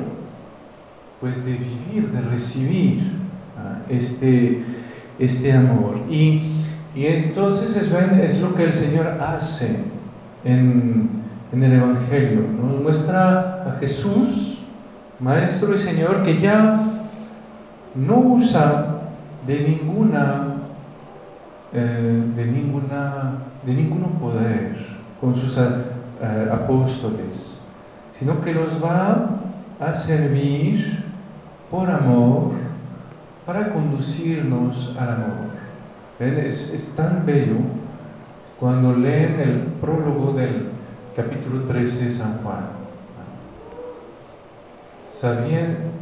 pues 1.21 1.43
de 1.45 1.53
vivir, 1.53 2.09
de 2.11 2.21
recibir 2.21 2.99
este, 3.89 4.63
este 5.19 5.53
amor. 5.53 5.99
Y, 6.09 6.41
y 6.95 7.05
entonces 7.05 7.75
es, 7.75 7.91
es, 7.91 8.41
lo 8.41 8.55
que 8.55 8.63
el 8.65 8.73
Señor 8.73 9.17
hace 9.21 9.77
en, 10.43 11.09
en 11.51 11.63
el 11.63 11.73
Evangelio. 11.73 12.41
Nos 12.41 12.81
muestra 12.81 13.63
a 13.67 13.77
Jesús, 13.79 14.63
Maestro 15.19 15.73
y 15.73 15.77
Señor, 15.77 16.23
que 16.23 16.37
ya 16.37 16.79
no 17.95 18.19
usa 18.19 19.01
de 19.45 19.59
ninguna, 19.61 20.55
eh, 21.73 22.23
de 22.35 22.45
ninguna, 22.45 23.39
de 23.65 23.73
ninguno 23.73 24.07
poder 24.19 24.76
con 25.19 25.35
sus 25.35 25.57
eh, 25.57 26.49
apóstoles, 26.51 27.59
sino 28.09 28.41
que 28.41 28.53
los 28.53 28.83
va 28.83 29.29
a 29.79 29.93
servir 29.93 31.03
por 31.69 31.89
amor 31.89 32.51
para 33.45 33.73
conducirnos 33.73 34.95
al 34.99 35.09
amor. 35.09 35.47
Es, 36.19 36.73
es, 36.73 36.95
tan 36.95 37.25
bello 37.25 37.57
cuando 38.59 38.93
leen 38.93 39.39
el 39.39 39.59
prólogo 39.79 40.33
del 40.33 40.69
capítulo 41.15 41.61
13 41.61 42.05
de 42.05 42.11
San 42.11 42.37
Juan. 42.39 42.77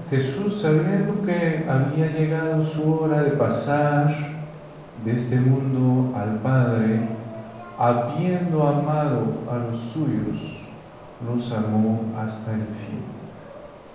Jesús 0.10 0.62
sabiendo 0.62 1.22
que 1.26 1.66
había 1.70 2.08
llegado 2.08 2.62
su 2.62 2.94
hora 2.94 3.24
de 3.24 3.32
pasar 3.32 4.14
de 5.04 5.14
este 5.14 5.40
mundo 5.40 6.16
al 6.18 6.40
Padre, 6.40 7.08
habiendo 7.78 8.68
amado 8.68 9.26
a 9.52 9.58
los 9.58 9.78
suyos, 9.78 10.66
los 11.26 11.52
amó 11.52 12.02
hasta 12.18 12.52
el 12.52 12.62
fin. 12.62 13.02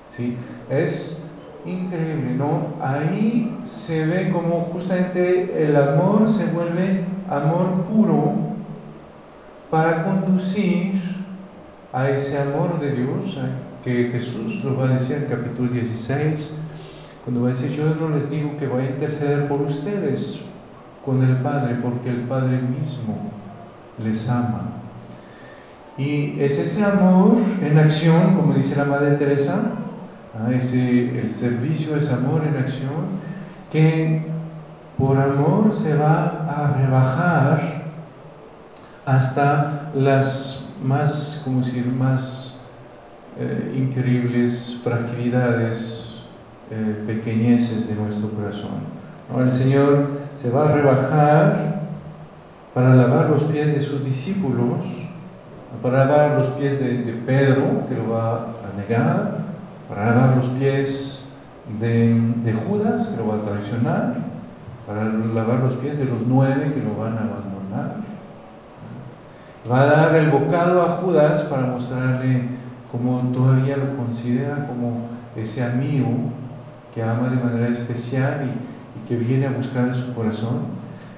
¿Sí? 0.09 0.37
Es 0.69 1.27
increíble, 1.65 2.35
¿no? 2.35 2.75
Ahí 2.83 3.59
se 3.65 4.07
ve 4.07 4.31
como 4.31 4.63
justamente 4.73 5.65
el 5.65 5.77
amor 5.77 6.27
se 6.27 6.47
vuelve 6.47 7.05
amor 7.29 7.85
puro 7.85 8.33
para 9.71 10.03
conducir 10.03 10.95
a 11.93 12.09
ese 12.09 12.39
amor 12.39 12.81
de 12.81 12.93
Dios, 12.93 13.39
que 13.85 14.11
Jesús 14.11 14.63
lo 14.65 14.77
va 14.77 14.87
a 14.87 14.89
decir 14.89 15.17
en 15.17 15.25
capítulo 15.25 15.73
16, 15.73 16.55
cuando 17.25 17.43
va 17.43 17.49
a 17.49 17.53
decir, 17.53 17.71
yo 17.71 17.95
no 17.95 18.09
les 18.09 18.31
digo 18.31 18.57
que 18.59 18.67
voy 18.67 18.85
a 18.85 18.91
interceder 18.91 19.49
por 19.49 19.63
ustedes 19.63 20.43
con 21.05 21.23
el 21.23 21.37
Padre, 21.37 21.77
porque 21.83 22.11
el 22.11 22.23
Padre 22.23 22.61
mismo 22.61 23.31
les 24.03 24.29
ama. 24.29 24.71
Y 25.99 26.41
es 26.41 26.59
ese 26.59 26.85
amor 26.85 27.37
en 27.63 27.79
acción, 27.79 28.35
como 28.35 28.55
dice 28.55 28.77
la 28.77 28.85
Madre 28.85 29.17
Teresa, 29.17 29.73
¿ah? 30.35 30.51
ese, 30.53 31.21
el 31.21 31.33
servicio 31.33 31.97
es 31.97 32.11
amor 32.11 32.43
en 32.47 32.57
acción, 32.57 33.05
que 33.71 34.23
por 34.97 35.19
amor 35.19 35.73
se 35.73 35.95
va 35.97 36.47
a 36.49 36.75
rebajar 36.75 37.61
hasta 39.05 39.91
las 39.95 40.65
más, 40.83 41.43
como 41.45 41.61
decir, 41.61 41.87
más 41.87 42.61
eh, 43.39 43.75
increíbles 43.77 44.79
fragilidades, 44.83 46.21
eh, 46.71 47.03
pequeñeces 47.07 47.89
de 47.89 47.95
nuestro 47.95 48.31
corazón. 48.31 49.01
El 49.39 49.53
Señor 49.53 50.09
se 50.35 50.51
va 50.51 50.69
a 50.69 50.73
rebajar 50.73 51.80
para 52.75 52.95
lavar 52.95 53.29
los 53.31 53.45
pies 53.45 53.75
de 53.75 53.81
sus 53.81 54.05
discípulos, 54.05 54.85
para 55.83 56.05
lavar 56.05 56.39
los 56.39 56.49
pies 56.51 56.79
de, 56.81 57.21
Pedro, 57.27 57.87
que 57.89 57.95
lo 57.95 58.11
va 58.11 58.35
a 58.35 58.81
negar, 58.81 59.39
para 59.89 60.07
lavar 60.07 60.37
los 60.37 60.47
pies 60.49 61.25
de, 61.79 62.55
Judas, 62.69 63.09
que 63.09 63.17
lo 63.17 63.29
va 63.29 63.37
a 63.37 63.43
traicionar, 63.43 64.15
para 64.87 65.05
lavar 65.05 65.61
los 65.61 65.75
pies 65.75 65.99
de 65.99 66.05
los 66.05 66.21
nueve 66.27 66.73
que 66.73 66.81
lo 66.81 66.97
van 66.97 67.19
a 67.19 67.23
abandonar. 67.23 67.97
Va 69.71 69.83
a 69.83 69.87
dar 69.87 70.15
el 70.17 70.31
bocado 70.31 70.83
a 70.83 70.89
Judas 70.89 71.43
para 71.43 71.67
mostrarle 71.67 72.45
cómo 72.91 73.21
todavía 73.33 73.77
lo 73.77 73.97
considera 73.97 74.67
como 74.67 75.09
ese 75.37 75.63
amigo 75.63 76.09
que 76.95 77.03
ama 77.03 77.29
de 77.29 77.37
manera 77.37 77.69
especial 77.69 78.49
y, 78.49 78.99
y 78.99 79.09
que 79.09 79.17
viene 79.17 79.47
a 79.47 79.53
buscar 79.53 79.95
su 79.95 80.15
corazón. 80.15 80.61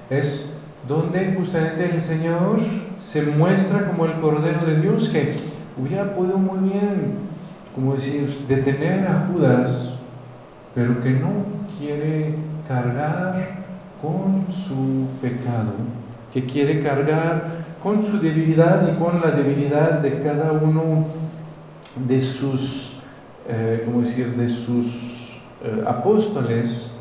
Es 0.09 0.52
donde 0.87 1.33
justamente 1.37 1.89
el 1.93 2.01
Señor 2.01 2.59
se 2.97 3.21
muestra 3.23 3.87
como 3.87 4.05
el 4.05 4.13
Cordero 4.19 4.65
de 4.65 4.81
Dios 4.81 5.09
que 5.09 5.33
hubiera 5.77 6.13
podido 6.13 6.37
muy 6.37 6.69
bien, 6.69 7.15
como 7.73 7.93
decir, 7.93 8.27
detener 8.47 9.07
a 9.07 9.27
Judas, 9.27 9.97
pero 10.75 10.99
que 10.99 11.11
no 11.11 11.29
quiere 11.79 12.35
cargar 12.67 13.63
con 14.01 14.45
su 14.53 15.07
pecado, 15.21 15.71
que 16.33 16.45
quiere 16.45 16.81
cargar 16.81 17.63
con 17.81 18.01
su 18.01 18.19
debilidad 18.19 18.87
y 18.87 18.97
con 19.01 19.21
la 19.21 19.31
debilidad 19.31 19.99
de 19.99 20.21
cada 20.21 20.51
uno 20.51 21.05
de 22.07 22.19
sus, 22.19 22.99
eh, 23.47 23.87
decir?, 23.99 24.35
de 24.35 24.49
sus 24.49 25.37
eh, 25.63 25.83
apóstoles, 25.85 26.91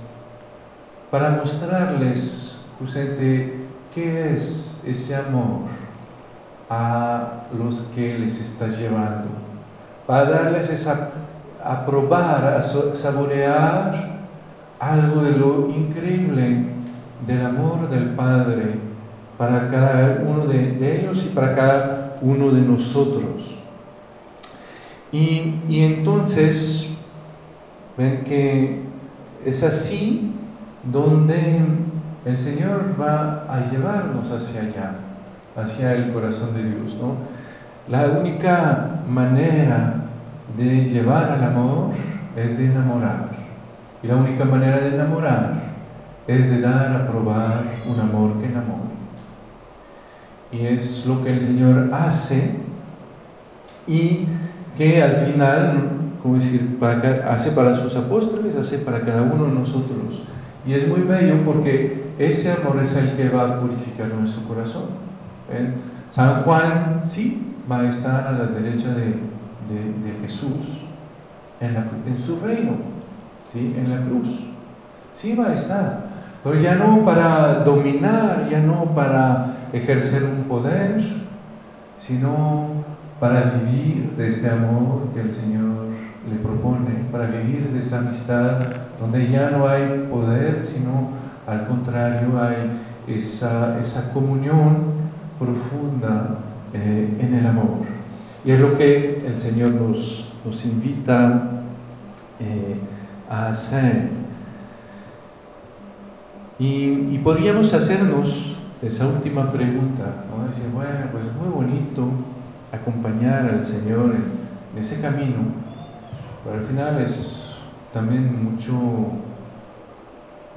para 1.10 1.30
mostrarles 1.30 2.60
justamente 2.78 3.61
¿Qué 3.94 4.32
es 4.32 4.80
ese 4.86 5.14
amor 5.16 5.68
a 6.70 7.42
los 7.58 7.82
que 7.94 8.18
les 8.18 8.40
está 8.40 8.68
llevando? 8.68 9.28
Para 10.06 10.30
darles 10.30 10.70
esa, 10.70 11.10
a 11.62 11.84
probar, 11.84 12.54
a 12.54 12.62
saborear 12.62 14.22
algo 14.80 15.22
de 15.22 15.32
lo 15.32 15.68
increíble 15.68 16.68
del 17.26 17.44
amor 17.44 17.90
del 17.90 18.14
Padre 18.14 18.76
para 19.36 19.68
cada 19.68 20.24
uno 20.26 20.46
de, 20.46 20.98
ellos 20.98 21.26
y 21.26 21.34
para 21.34 21.52
cada 21.52 22.16
uno 22.22 22.50
de 22.50 22.62
nosotros. 22.62 23.58
Y, 25.12 25.56
y 25.68 25.82
entonces, 25.82 26.88
ven 27.98 28.24
que 28.24 28.80
es 29.44 29.62
así 29.62 30.32
donde 30.90 31.60
el 32.24 32.38
Señor 32.38 32.94
va 33.00 33.44
a 33.48 33.60
llevarnos 33.70 34.30
hacia 34.30 34.62
allá, 34.62 34.94
hacia 35.56 35.94
el 35.94 36.12
corazón 36.12 36.54
de 36.54 36.62
Dios. 36.62 36.96
¿no? 37.00 37.14
La 37.88 38.06
única 38.18 39.00
manera 39.08 39.94
de 40.56 40.84
llevar 40.84 41.32
al 41.32 41.42
amor 41.42 41.90
es 42.36 42.58
de 42.58 42.66
enamorar. 42.66 43.30
Y 44.02 44.06
la 44.06 44.16
única 44.16 44.44
manera 44.44 44.78
de 44.78 44.94
enamorar 44.94 45.54
es 46.26 46.50
de 46.50 46.60
dar 46.60 46.94
a 46.94 47.08
probar 47.08 47.64
un 47.86 47.98
amor 47.98 48.38
que 48.40 48.46
enamora. 48.46 48.82
Y 50.52 50.66
es 50.66 51.06
lo 51.06 51.24
que 51.24 51.32
el 51.32 51.40
Señor 51.40 51.90
hace 51.92 52.56
y 53.86 54.26
que 54.76 55.02
al 55.02 55.12
final, 55.12 55.90
como 56.22 56.34
decir, 56.34 56.78
hace 57.28 57.50
para 57.52 57.74
sus 57.74 57.96
apóstoles, 57.96 58.54
hace 58.54 58.78
para 58.78 59.00
cada 59.00 59.22
uno 59.22 59.46
de 59.46 59.52
nosotros. 59.52 60.22
Y 60.66 60.74
es 60.74 60.86
muy 60.86 61.00
bello 61.00 61.42
porque 61.44 62.11
ese 62.30 62.52
amor 62.52 62.80
es 62.82 62.96
el 62.96 63.16
que 63.16 63.28
va 63.28 63.42
a 63.42 63.60
purificar 63.60 64.08
nuestro 64.08 64.42
corazón. 64.44 64.84
San 66.08 66.42
Juan, 66.42 67.02
sí, 67.04 67.54
va 67.70 67.80
a 67.80 67.88
estar 67.88 68.26
a 68.26 68.32
la 68.32 68.46
derecha 68.46 68.88
de, 68.88 69.32
Jesús 70.20 70.82
en, 71.60 72.18
su 72.18 72.38
reino, 72.40 72.72
¿sí? 73.52 73.74
en 73.76 73.90
la 73.90 74.04
cruz. 74.04 74.44
Sí 75.12 75.34
va 75.34 75.48
a 75.48 75.52
estar, 75.54 76.00
pero 76.44 76.56
ya 76.56 76.74
no 76.74 77.04
para 77.04 77.64
dominar, 77.64 78.48
ya 78.50 78.60
no 78.60 78.84
para 78.94 79.54
ejercer 79.72 80.24
un 80.24 80.44
poder, 80.44 81.00
sino 81.96 82.66
para 83.18 83.52
vivir 83.52 84.12
de 84.16 84.28
este 84.28 84.50
amor 84.50 85.08
que 85.14 85.20
el 85.20 85.32
Señor 85.32 85.86
le 86.28 86.36
propone, 86.36 87.04
para 87.10 87.26
vivir 87.26 87.70
de 87.72 87.78
esa 87.78 87.98
amistad 87.98 88.58
donde 89.00 89.30
ya 89.30 89.50
no 89.50 89.68
hay 89.68 90.06
poder, 90.10 90.62
sino 90.62 91.21
al 91.46 91.66
contrario 91.66 92.40
hay 92.40 93.14
esa, 93.14 93.80
esa 93.80 94.12
comunión 94.12 94.92
profunda 95.38 96.38
eh, 96.72 97.16
en 97.20 97.34
el 97.34 97.46
amor. 97.46 97.78
Y 98.44 98.50
es 98.50 98.60
lo 98.60 98.74
que 98.74 99.18
el 99.18 99.36
Señor 99.36 99.72
nos, 99.72 100.34
nos 100.44 100.64
invita 100.64 101.62
eh, 102.40 102.76
a 103.28 103.48
hacer. 103.48 104.10
Y, 106.58 107.18
podríamos 107.18 107.72
hacernos 107.74 108.56
esa 108.82 109.06
última 109.06 109.50
pregunta, 109.52 110.24
¿no? 110.30 110.46
Decir, 110.46 110.66
bueno, 110.72 111.06
pues 111.10 111.24
es 111.24 111.32
muy 111.34 111.48
bonito 111.48 112.08
acompañar 112.72 113.48
al 113.48 113.64
Señor 113.64 114.14
en 114.14 114.80
ese 114.80 115.00
camino, 115.00 115.38
pero 116.44 116.56
al 116.56 116.62
final 116.62 117.00
es 117.00 117.54
también 117.92 118.44
mucho, 118.44 118.72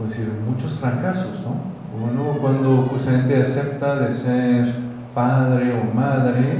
decir, 0.04 0.30
muchos 0.46 0.74
fracasos, 0.74 1.42
¿no? 1.42 1.76
Uno 1.98 2.38
cuando 2.40 2.84
justamente 2.90 3.42
acepta 3.42 3.96
de 3.96 4.12
ser 4.12 4.74
padre 5.14 5.74
o 5.74 5.96
madre, 5.96 6.60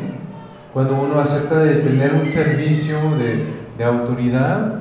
cuando 0.74 1.02
uno 1.02 1.20
acepta 1.20 1.60
de 1.60 1.76
tener 1.76 2.14
un 2.14 2.28
servicio 2.28 2.98
de, 3.18 3.46
de 3.78 3.84
autoridad, 3.84 4.76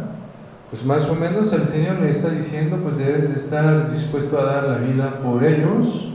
pues 0.71 0.85
más 0.85 1.09
o 1.09 1.15
menos 1.15 1.53
el 1.53 1.65
Señor 1.65 2.01
le 2.01 2.11
está 2.11 2.31
diciendo, 2.31 2.79
pues 2.83 2.97
debes 2.97 3.29
de 3.29 3.35
estar 3.35 3.91
dispuesto 3.91 4.39
a 4.39 4.45
dar 4.45 4.65
la 4.65 4.77
vida 4.79 5.21
por 5.23 5.45
ellos, 5.45 6.09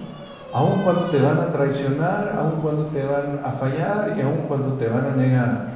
aun 0.54 0.82
cuando 0.84 1.06
te 1.06 1.22
van 1.22 1.38
a 1.38 1.52
traicionar, 1.52 2.36
aun 2.38 2.62
cuando 2.62 2.86
te 2.86 3.04
van 3.04 3.42
a 3.44 3.52
fallar 3.52 4.16
y 4.18 4.22
aun 4.22 4.48
cuando 4.48 4.74
te 4.74 4.88
van 4.88 5.06
a 5.06 5.16
negar. 5.16 5.68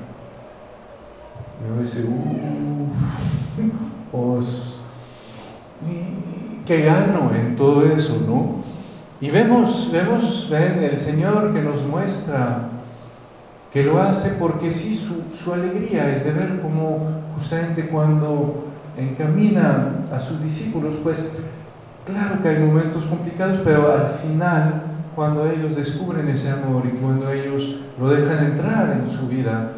Y 1.62 1.72
uno 1.72 1.82
dice, 1.82 2.04
uff, 2.04 3.64
pues, 4.12 4.80
¿qué 6.66 6.82
gano 6.82 7.32
en 7.36 7.56
todo 7.56 7.86
eso, 7.86 8.22
no? 8.28 8.64
Y 9.22 9.30
vemos, 9.30 9.90
vemos, 9.92 10.50
ven, 10.52 10.84
el 10.84 10.98
Señor 10.98 11.54
que 11.54 11.62
nos 11.62 11.86
muestra 11.86 12.70
que 13.72 13.84
lo 13.84 14.00
hace 14.02 14.32
porque 14.32 14.72
sí, 14.72 14.94
su, 14.94 15.24
su 15.36 15.54
alegría 15.54 16.14
es 16.14 16.26
de 16.26 16.32
ver 16.32 16.62
cómo 16.62 17.08
justamente 17.36 17.88
cuando 17.88 18.66
encamina 18.98 20.04
a 20.12 20.20
sus 20.20 20.44
discípulos, 20.44 21.00
pues 21.02 21.38
claro 22.06 22.42
que 22.42 22.50
hay 22.50 22.60
momentos 22.60 23.06
complicados, 23.06 23.60
pero 23.64 23.94
al 23.94 24.08
final, 24.08 24.84
cuando 25.16 25.50
ellos 25.50 25.76
descubren 25.76 26.28
ese 26.30 26.52
amor 26.52 26.84
y 26.86 26.98
cuando 26.98 27.32
ellos 27.32 27.78
lo 28.00 28.10
dejan 28.10 28.46
entrar 28.46 28.92
en 28.92 29.10
su 29.10 29.28
vida, 29.28 29.72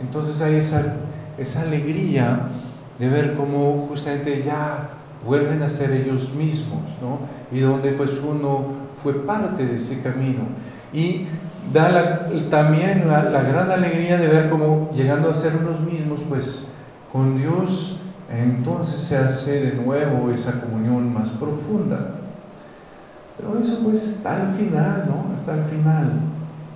entonces 0.00 0.40
hay 0.42 0.56
esa, 0.56 0.96
esa 1.38 1.62
alegría 1.62 2.48
de 2.98 3.08
ver 3.08 3.34
cómo 3.34 3.86
justamente 3.88 4.42
ya 4.44 4.90
vuelven 5.26 5.62
a 5.62 5.68
ser 5.68 5.92
ellos 5.92 6.34
mismos, 6.34 6.82
¿no? 7.02 7.18
Y 7.56 7.60
donde 7.60 7.92
pues 7.92 8.20
uno 8.22 8.64
fue 9.02 9.14
parte 9.24 9.66
de 9.66 9.76
ese 9.76 10.02
camino. 10.02 10.40
Y 10.92 11.26
da 11.72 12.28
también 12.48 13.06
la, 13.08 13.42
gran 13.42 13.70
alegría 13.70 14.16
de 14.16 14.28
ver 14.28 14.50
cómo 14.50 14.90
llegando 14.94 15.30
a 15.30 15.34
ser 15.34 15.56
unos 15.56 15.80
mismos, 15.80 16.24
pues 16.28 16.72
con 17.12 17.36
Dios 17.36 18.00
entonces 18.30 19.00
se 19.00 19.18
hace 19.18 19.60
de 19.60 19.72
nuevo 19.72 20.30
esa 20.30 20.60
comunión 20.60 21.12
más 21.12 21.30
profunda. 21.30 22.14
Pero 23.36 23.58
eso 23.58 23.80
pues 23.82 24.02
está 24.04 24.42
al 24.42 24.54
final, 24.54 25.06
¿no? 25.08 25.34
Hasta 25.34 25.54
el 25.54 25.64
final. 25.64 26.20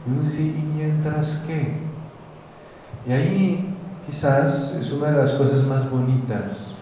Y 0.07 0.11
uno 0.11 0.22
dice, 0.22 0.42
¿y 0.42 0.70
mientras 0.76 1.44
qué? 1.46 1.74
Y 3.07 3.12
ahí 3.12 3.74
quizás 4.04 4.76
es 4.78 4.90
una 4.92 5.11
de 5.11 5.18
las 5.18 5.33
cosas 5.35 5.64
más 5.64 5.88
bonitas, 5.90 6.73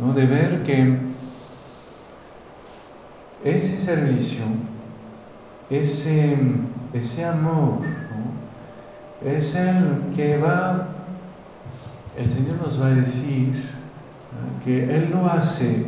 ¿no? 0.00 0.12
De 0.12 0.26
ver 0.26 0.62
que 0.64 0.98
ese 3.44 3.78
servicio, 3.78 4.44
ese, 5.70 6.36
ese 6.92 7.24
amor, 7.24 7.78
es 9.24 9.54
el 9.54 10.12
que 10.16 10.38
va, 10.38 10.88
el 12.16 12.28
Señor 12.28 12.56
nos 12.62 12.80
va 12.80 12.86
a 12.86 12.94
decir, 12.94 13.70
que 14.64 14.84
Él 14.94 15.10
lo 15.10 15.28
hace 15.28 15.86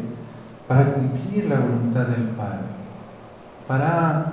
para 0.67 0.93
cumplir 0.93 1.47
la 1.47 1.61
voluntad 1.61 2.07
del 2.07 2.29
Padre, 2.29 2.65
para 3.69 4.33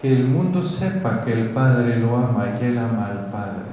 que 0.00 0.12
el 0.12 0.28
mundo 0.28 0.62
sepa 0.62 1.22
que 1.24 1.32
el 1.32 1.50
Padre 1.50 1.98
lo 1.98 2.16
ama 2.16 2.46
y 2.54 2.58
que 2.58 2.68
Él 2.68 2.78
ama 2.78 3.06
al 3.06 3.26
Padre. 3.30 3.64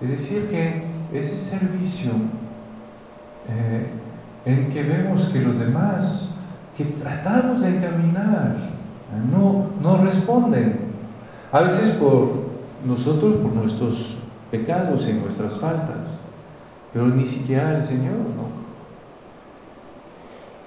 Es 0.00 0.08
decir, 0.08 0.48
que 0.48 0.84
ese 1.12 1.36
servicio 1.36 2.12
eh, 3.48 3.86
en 4.44 4.70
que 4.70 4.82
vemos 4.82 5.28
que 5.28 5.40
los 5.40 5.58
demás 5.58 6.36
que 6.76 6.84
tratamos 6.84 7.60
de 7.60 7.76
encaminar 7.76 8.56
no, 9.32 9.66
no 9.82 9.96
responden, 10.04 10.78
a 11.52 11.60
veces 11.60 11.90
por 11.92 12.46
nosotros, 12.84 13.36
por 13.36 13.52
nuestros 13.52 14.18
pecados 14.50 15.06
y 15.08 15.14
nuestras 15.14 15.54
faltas, 15.54 16.08
pero 16.92 17.06
ni 17.06 17.24
siquiera 17.24 17.76
el 17.76 17.84
Señor, 17.84 18.14
¿no? 18.14 18.66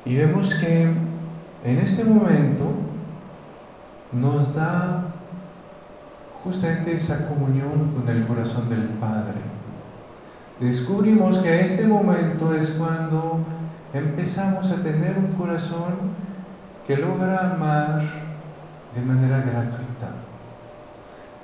Y 0.06 0.16
vemos 0.16 0.56
que 0.56 0.84
en 1.64 1.78
este 1.80 2.04
momento 2.04 2.66
nos 4.12 4.56
da 4.56 5.04
justamente 6.44 6.94
esa 6.94 7.28
comunión 7.28 7.92
con 7.96 8.10
el 8.10 8.26
corazón 8.26 8.70
del 8.70 8.84
Padre. 9.00 9.59
Descubrimos 10.60 11.38
que 11.40 11.64
este 11.64 11.88
momento 11.88 12.54
es 12.54 12.72
cuando 12.72 13.40
empezamos 13.94 14.70
a 14.72 14.76
tener 14.84 15.18
un 15.18 15.34
corazón 15.38 15.94
que 16.86 16.98
logra 16.98 17.54
amar 17.54 18.02
de 18.94 19.02
manera 19.02 19.38
gratuita. 19.38 20.12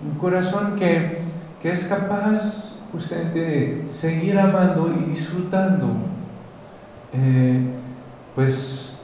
Un 0.01 0.17
corazón 0.19 0.75
que, 0.75 1.19
que 1.61 1.71
es 1.71 1.85
capaz 1.85 2.75
justamente 2.91 3.83
seguir 3.85 4.37
amando 4.37 4.93
y 4.93 5.09
disfrutando. 5.09 5.87
Eh, 7.13 7.61
pues, 8.35 8.97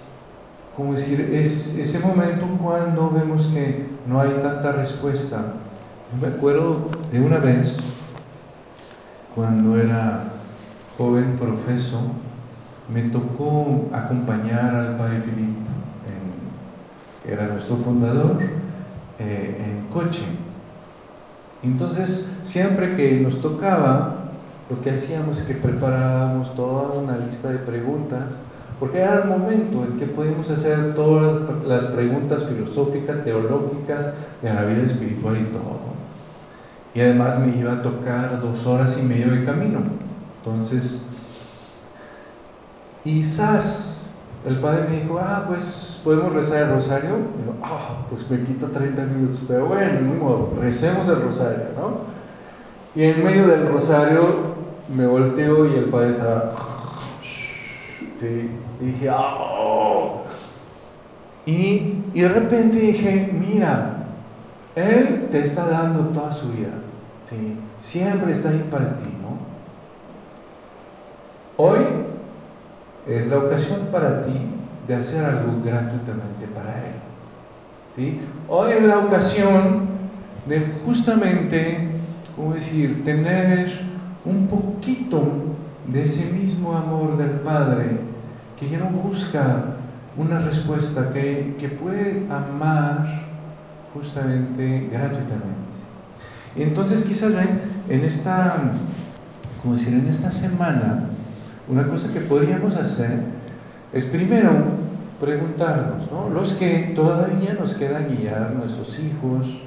como 0.76 0.94
decir, 0.94 1.22
es 1.34 1.78
ese 1.78 2.00
momento 2.00 2.48
cuando 2.62 3.10
vemos 3.12 3.48
que 3.48 3.86
no 4.08 4.20
hay 4.20 4.32
tanta 4.42 4.74
respuesta. 4.74 5.54
Me 6.20 6.28
acuerdo 6.28 6.90
de 7.12 7.22
una 7.22 7.38
vez, 7.38 7.78
cuando 9.36 9.78
era 9.78 10.24
joven 10.98 11.38
profeso, 11.38 12.02
me 12.94 13.04
tocó 13.04 13.90
acompañar 13.94 14.76
al 14.76 14.98
padre 14.98 15.22
Filipe, 15.22 15.72
que 17.24 17.32
era 17.32 17.48
nuestro 17.48 17.78
fundador, 17.78 18.38
eh, 19.20 19.66
en 19.66 19.88
coche. 19.94 20.24
Entonces, 21.64 22.38
siempre 22.42 22.94
que 22.96 23.20
nos 23.20 23.42
tocaba, 23.42 24.16
lo 24.70 24.82
que 24.82 24.92
hacíamos 24.92 25.42
es 25.42 25.48
que 25.48 25.54
preparábamos 25.54 26.54
toda 26.56 27.00
una 27.00 27.18
lista 27.18 27.52
de 27.52 27.60
preguntas, 27.60 28.36
porque 28.80 29.00
era 29.00 29.22
el 29.22 29.30
momento 29.30 29.84
en 29.86 30.00
que 30.00 30.08
podíamos 30.08 30.50
hacer 30.50 30.96
todas 30.96 31.44
las 31.68 31.86
preguntas 31.86 32.46
filosóficas, 32.46 33.24
teológicas, 33.24 34.10
de 34.42 34.54
la 34.54 34.64
vida 34.64 34.84
espiritual 34.84 35.38
y 35.40 35.46
todo. 35.52 36.01
Y 36.94 37.02
además 37.02 37.40
me 37.40 37.58
iba 37.58 37.74
a 37.74 37.82
tocar 37.82 38.42
dos 38.42 38.66
horas 38.68 38.98
y 39.02 39.06
medio 39.06 39.32
de 39.32 39.46
camino. 39.46 39.80
Entonces, 40.40 41.08
quizás 43.04 44.12
el 44.46 44.60
padre 44.60 44.88
me 44.90 45.02
dijo, 45.02 45.20
ah, 45.20 45.44
pues 45.48 46.02
¿podemos 46.04 46.34
rezar 46.34 46.64
el 46.64 46.72
rosario? 46.72 47.12
Y 47.12 47.52
ah, 47.64 48.06
pues 48.10 48.30
me 48.30 48.44
quito 48.44 48.68
30 48.68 49.04
minutos, 49.06 49.40
pero 49.48 49.68
bueno, 49.68 50.02
ni 50.02 50.14
modo, 50.14 50.54
recemos 50.60 51.08
el 51.08 51.22
rosario, 51.22 51.66
¿no? 51.78 52.12
Y 53.00 53.04
en 53.06 53.24
medio 53.24 53.48
del 53.48 53.68
rosario 53.68 54.22
me 54.94 55.06
volteo 55.06 55.68
y 55.72 55.78
el 55.78 55.86
padre 55.86 56.10
estaba, 56.10 56.54
sí, 58.16 58.50
y 58.82 58.86
dije, 58.86 59.10
oh. 59.12 60.24
Y, 61.46 62.04
y 62.14 62.22
de 62.22 62.28
repente 62.28 62.80
dije, 62.80 63.32
mira, 63.32 64.01
Él 64.76 65.28
te 65.32 65.42
está 65.42 65.68
dando 65.68 66.00
toda 66.10 66.32
su 66.32 66.54
vida, 66.54 66.70
¿sí? 67.30 67.58
siempre 67.78 68.32
está 68.32 68.50
ahí 68.50 68.68
para 68.70 68.96
ti. 68.96 69.04
Hoy 71.58 71.80
es 73.08 73.28
la 73.28 73.38
ocasión 73.38 73.90
para 73.92 74.22
ti 74.22 74.34
de 74.88 74.96
hacer 74.96 75.24
algo 75.24 75.62
gratuitamente 75.64 76.48
para 76.56 76.78
Él. 76.78 76.94
¿sí? 77.96 78.20
Hoy 78.48 78.72
es 78.72 78.84
la 78.84 79.00
ocasión 79.00 79.90
de 80.48 80.60
justamente, 80.86 81.90
¿cómo 82.36 82.54
decir?, 82.54 83.04
tener 83.04 83.72
un 84.26 84.48
poquito 84.48 85.22
de 85.88 86.04
ese 86.04 86.32
mismo 86.32 86.76
amor 86.76 87.18
del 87.18 87.42
Padre 87.42 87.98
que 88.60 88.70
ya 88.70 88.80
no 88.80 88.86
busca 88.86 89.66
una 90.18 90.40
respuesta, 90.40 91.12
que, 91.14 91.56
que 91.60 91.68
puede 91.68 92.26
amar 92.30 93.31
justamente 93.94 94.90
gratuitamente. 94.92 95.72
Entonces 96.56 97.04
quizás 97.04 97.34
ven 97.34 97.60
en 97.90 98.04
esta, 98.04 98.56
como 99.62 99.76
decir, 99.76 99.94
en 99.94 100.08
esta 100.08 100.32
semana, 100.32 101.06
una 101.68 101.88
cosa 101.88 102.12
que 102.12 102.20
podríamos 102.20 102.76
hacer 102.76 103.22
es 103.94 104.06
primero 104.06 104.52
preguntarnos, 105.20 106.10
¿no? 106.12 106.30
los 106.30 106.54
que 106.54 106.92
todavía 106.96 107.54
nos 107.54 107.76
quedan 107.76 108.08
guiar, 108.08 108.54
nuestros 108.54 109.00
hijos, 109.00 109.62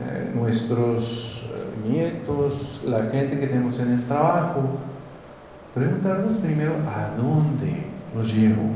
eh, 0.00 0.30
nuestros 0.34 1.44
eh, 1.46 1.88
nietos, 1.90 2.82
la 2.86 3.06
gente 3.06 3.38
que 3.38 3.46
tenemos 3.46 3.78
en 3.78 3.92
el 3.92 4.04
trabajo, 4.04 4.62
preguntarnos 5.74 6.34
primero 6.34 6.74
a 6.86 7.16
dónde 7.16 7.84
los 8.14 8.34
llevo. 8.34 8.70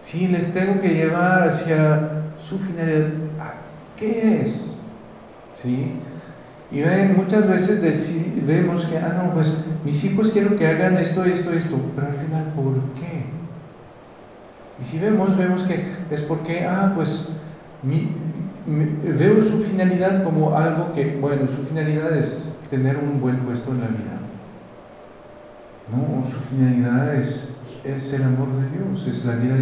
Si 0.00 0.28
les 0.28 0.52
tengo 0.52 0.80
que 0.80 0.94
llevar 0.94 1.44
hacia 1.44 2.18
su 2.48 2.58
finalidad, 2.58 3.08
qué 3.96 4.40
es? 4.42 4.80
¿Sí? 5.52 5.92
Y 6.70 6.82
muchas 7.16 7.48
veces 7.48 7.80
vemos 8.46 8.84
que, 8.86 8.98
ah, 8.98 9.22
no, 9.22 9.32
pues 9.32 9.54
mis 9.84 10.04
hijos 10.04 10.30
quiero 10.30 10.54
que 10.56 10.66
hagan 10.66 10.98
esto, 10.98 11.24
esto, 11.24 11.50
esto, 11.52 11.76
pero 11.94 12.08
al 12.08 12.14
final, 12.14 12.44
¿por 12.54 12.74
qué? 12.94 13.24
Y 14.80 14.84
si 14.84 14.98
vemos, 14.98 15.36
vemos 15.36 15.62
que 15.62 15.84
es 16.10 16.22
porque, 16.22 16.64
ah, 16.64 16.92
pues 16.94 17.28
veo 18.66 19.40
su 19.40 19.60
finalidad 19.60 20.22
como 20.22 20.56
algo 20.56 20.92
que, 20.92 21.16
bueno, 21.16 21.46
su 21.46 21.62
finalidad 21.62 22.16
es 22.16 22.54
tener 22.70 22.98
un 22.98 23.20
buen 23.20 23.38
puesto 23.40 23.72
en 23.72 23.80
la 23.80 23.88
vida. 23.88 24.18
No, 25.90 26.22
su 26.24 26.38
finalidad 26.38 27.14
es, 27.14 27.56
es 27.82 28.12
el 28.12 28.24
amor 28.24 28.48
de 28.52 28.78
Dios, 28.78 29.06
es 29.06 29.24
la 29.24 29.36
vida, 29.36 29.56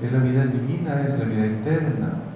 es 0.00 0.12
la 0.12 0.18
vida 0.20 0.46
divina, 0.46 1.02
es 1.04 1.18
la 1.18 1.24
vida 1.24 1.44
eterna. 1.44 2.31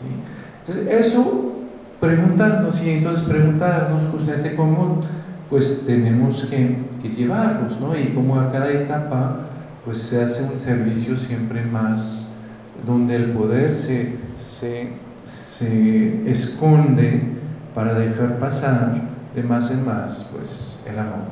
¿Sí? 0.00 0.14
Entonces, 0.60 1.06
eso 1.06 1.52
preguntarnos 2.00 2.82
y 2.82 2.90
entonces 2.90 3.22
preguntarnos 3.22 4.04
justamente 4.06 4.54
cómo 4.54 5.02
pues 5.50 5.84
tenemos 5.84 6.44
que, 6.44 6.76
que 7.02 7.08
llevarlos, 7.08 7.80
¿no? 7.80 7.98
Y 7.98 8.12
cómo 8.14 8.40
a 8.40 8.50
cada 8.50 8.70
etapa 8.70 9.40
pues 9.84 9.98
se 9.98 10.22
hace 10.22 10.44
un 10.44 10.58
servicio 10.58 11.16
siempre 11.16 11.62
más 11.64 12.28
donde 12.86 13.16
el 13.16 13.32
poder 13.32 13.74
se, 13.74 14.14
se, 14.36 14.88
se 15.24 16.30
esconde 16.30 17.22
para 17.74 17.94
dejar 17.94 18.38
pasar 18.38 19.02
de 19.34 19.42
más 19.42 19.70
en 19.70 19.84
más 19.84 20.28
pues 20.32 20.80
el 20.88 20.98
amor. 20.98 21.28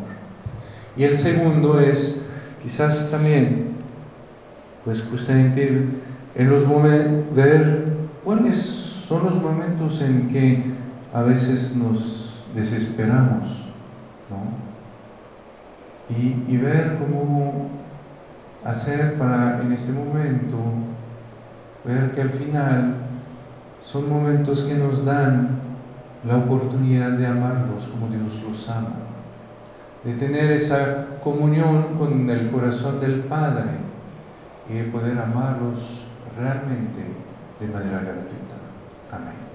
Y 0.96 1.04
el 1.04 1.16
segundo 1.16 1.80
es 1.80 2.22
quizás 2.62 3.10
también 3.10 3.68
pues 4.84 5.02
justamente 5.02 5.84
en 6.34 6.50
los 6.50 6.66
momentos 6.66 7.36
cuáles 8.28 8.58
son 8.58 9.24
los 9.24 9.40
momentos 9.40 10.02
en 10.02 10.28
que 10.28 10.62
a 11.14 11.22
veces 11.22 11.74
nos 11.74 12.44
desesperamos, 12.54 13.46
¿no? 14.28 14.68
Y, 16.14 16.56
ver 16.58 16.98
cómo 16.98 17.70
hacer 18.66 19.14
para 19.14 19.62
en 19.62 19.72
este 19.72 19.92
momento 19.92 20.58
ver 21.86 22.10
que 22.10 22.20
al 22.20 22.28
final 22.28 22.96
son 23.80 24.10
momentos 24.10 24.60
que 24.60 24.74
nos 24.74 25.06
dan 25.06 25.60
la 26.26 26.36
oportunidad 26.36 27.12
de 27.12 27.28
amarlos 27.28 27.86
como 27.86 28.08
Dios 28.08 28.42
los 28.46 28.68
ama, 28.68 28.96
de 30.04 30.12
tener 30.12 30.50
esa 30.50 31.06
comunión 31.24 31.94
con 31.96 32.28
el 32.28 32.50
corazón 32.50 33.00
del 33.00 33.20
Padre 33.20 33.70
y 34.68 34.74
de 34.74 34.84
poder 34.84 35.18
amarlos 35.18 36.04
realmente 36.38 37.27
de 37.60 37.66
manera 37.66 38.00
gratuita. 38.00 38.54
Amén. 39.10 39.47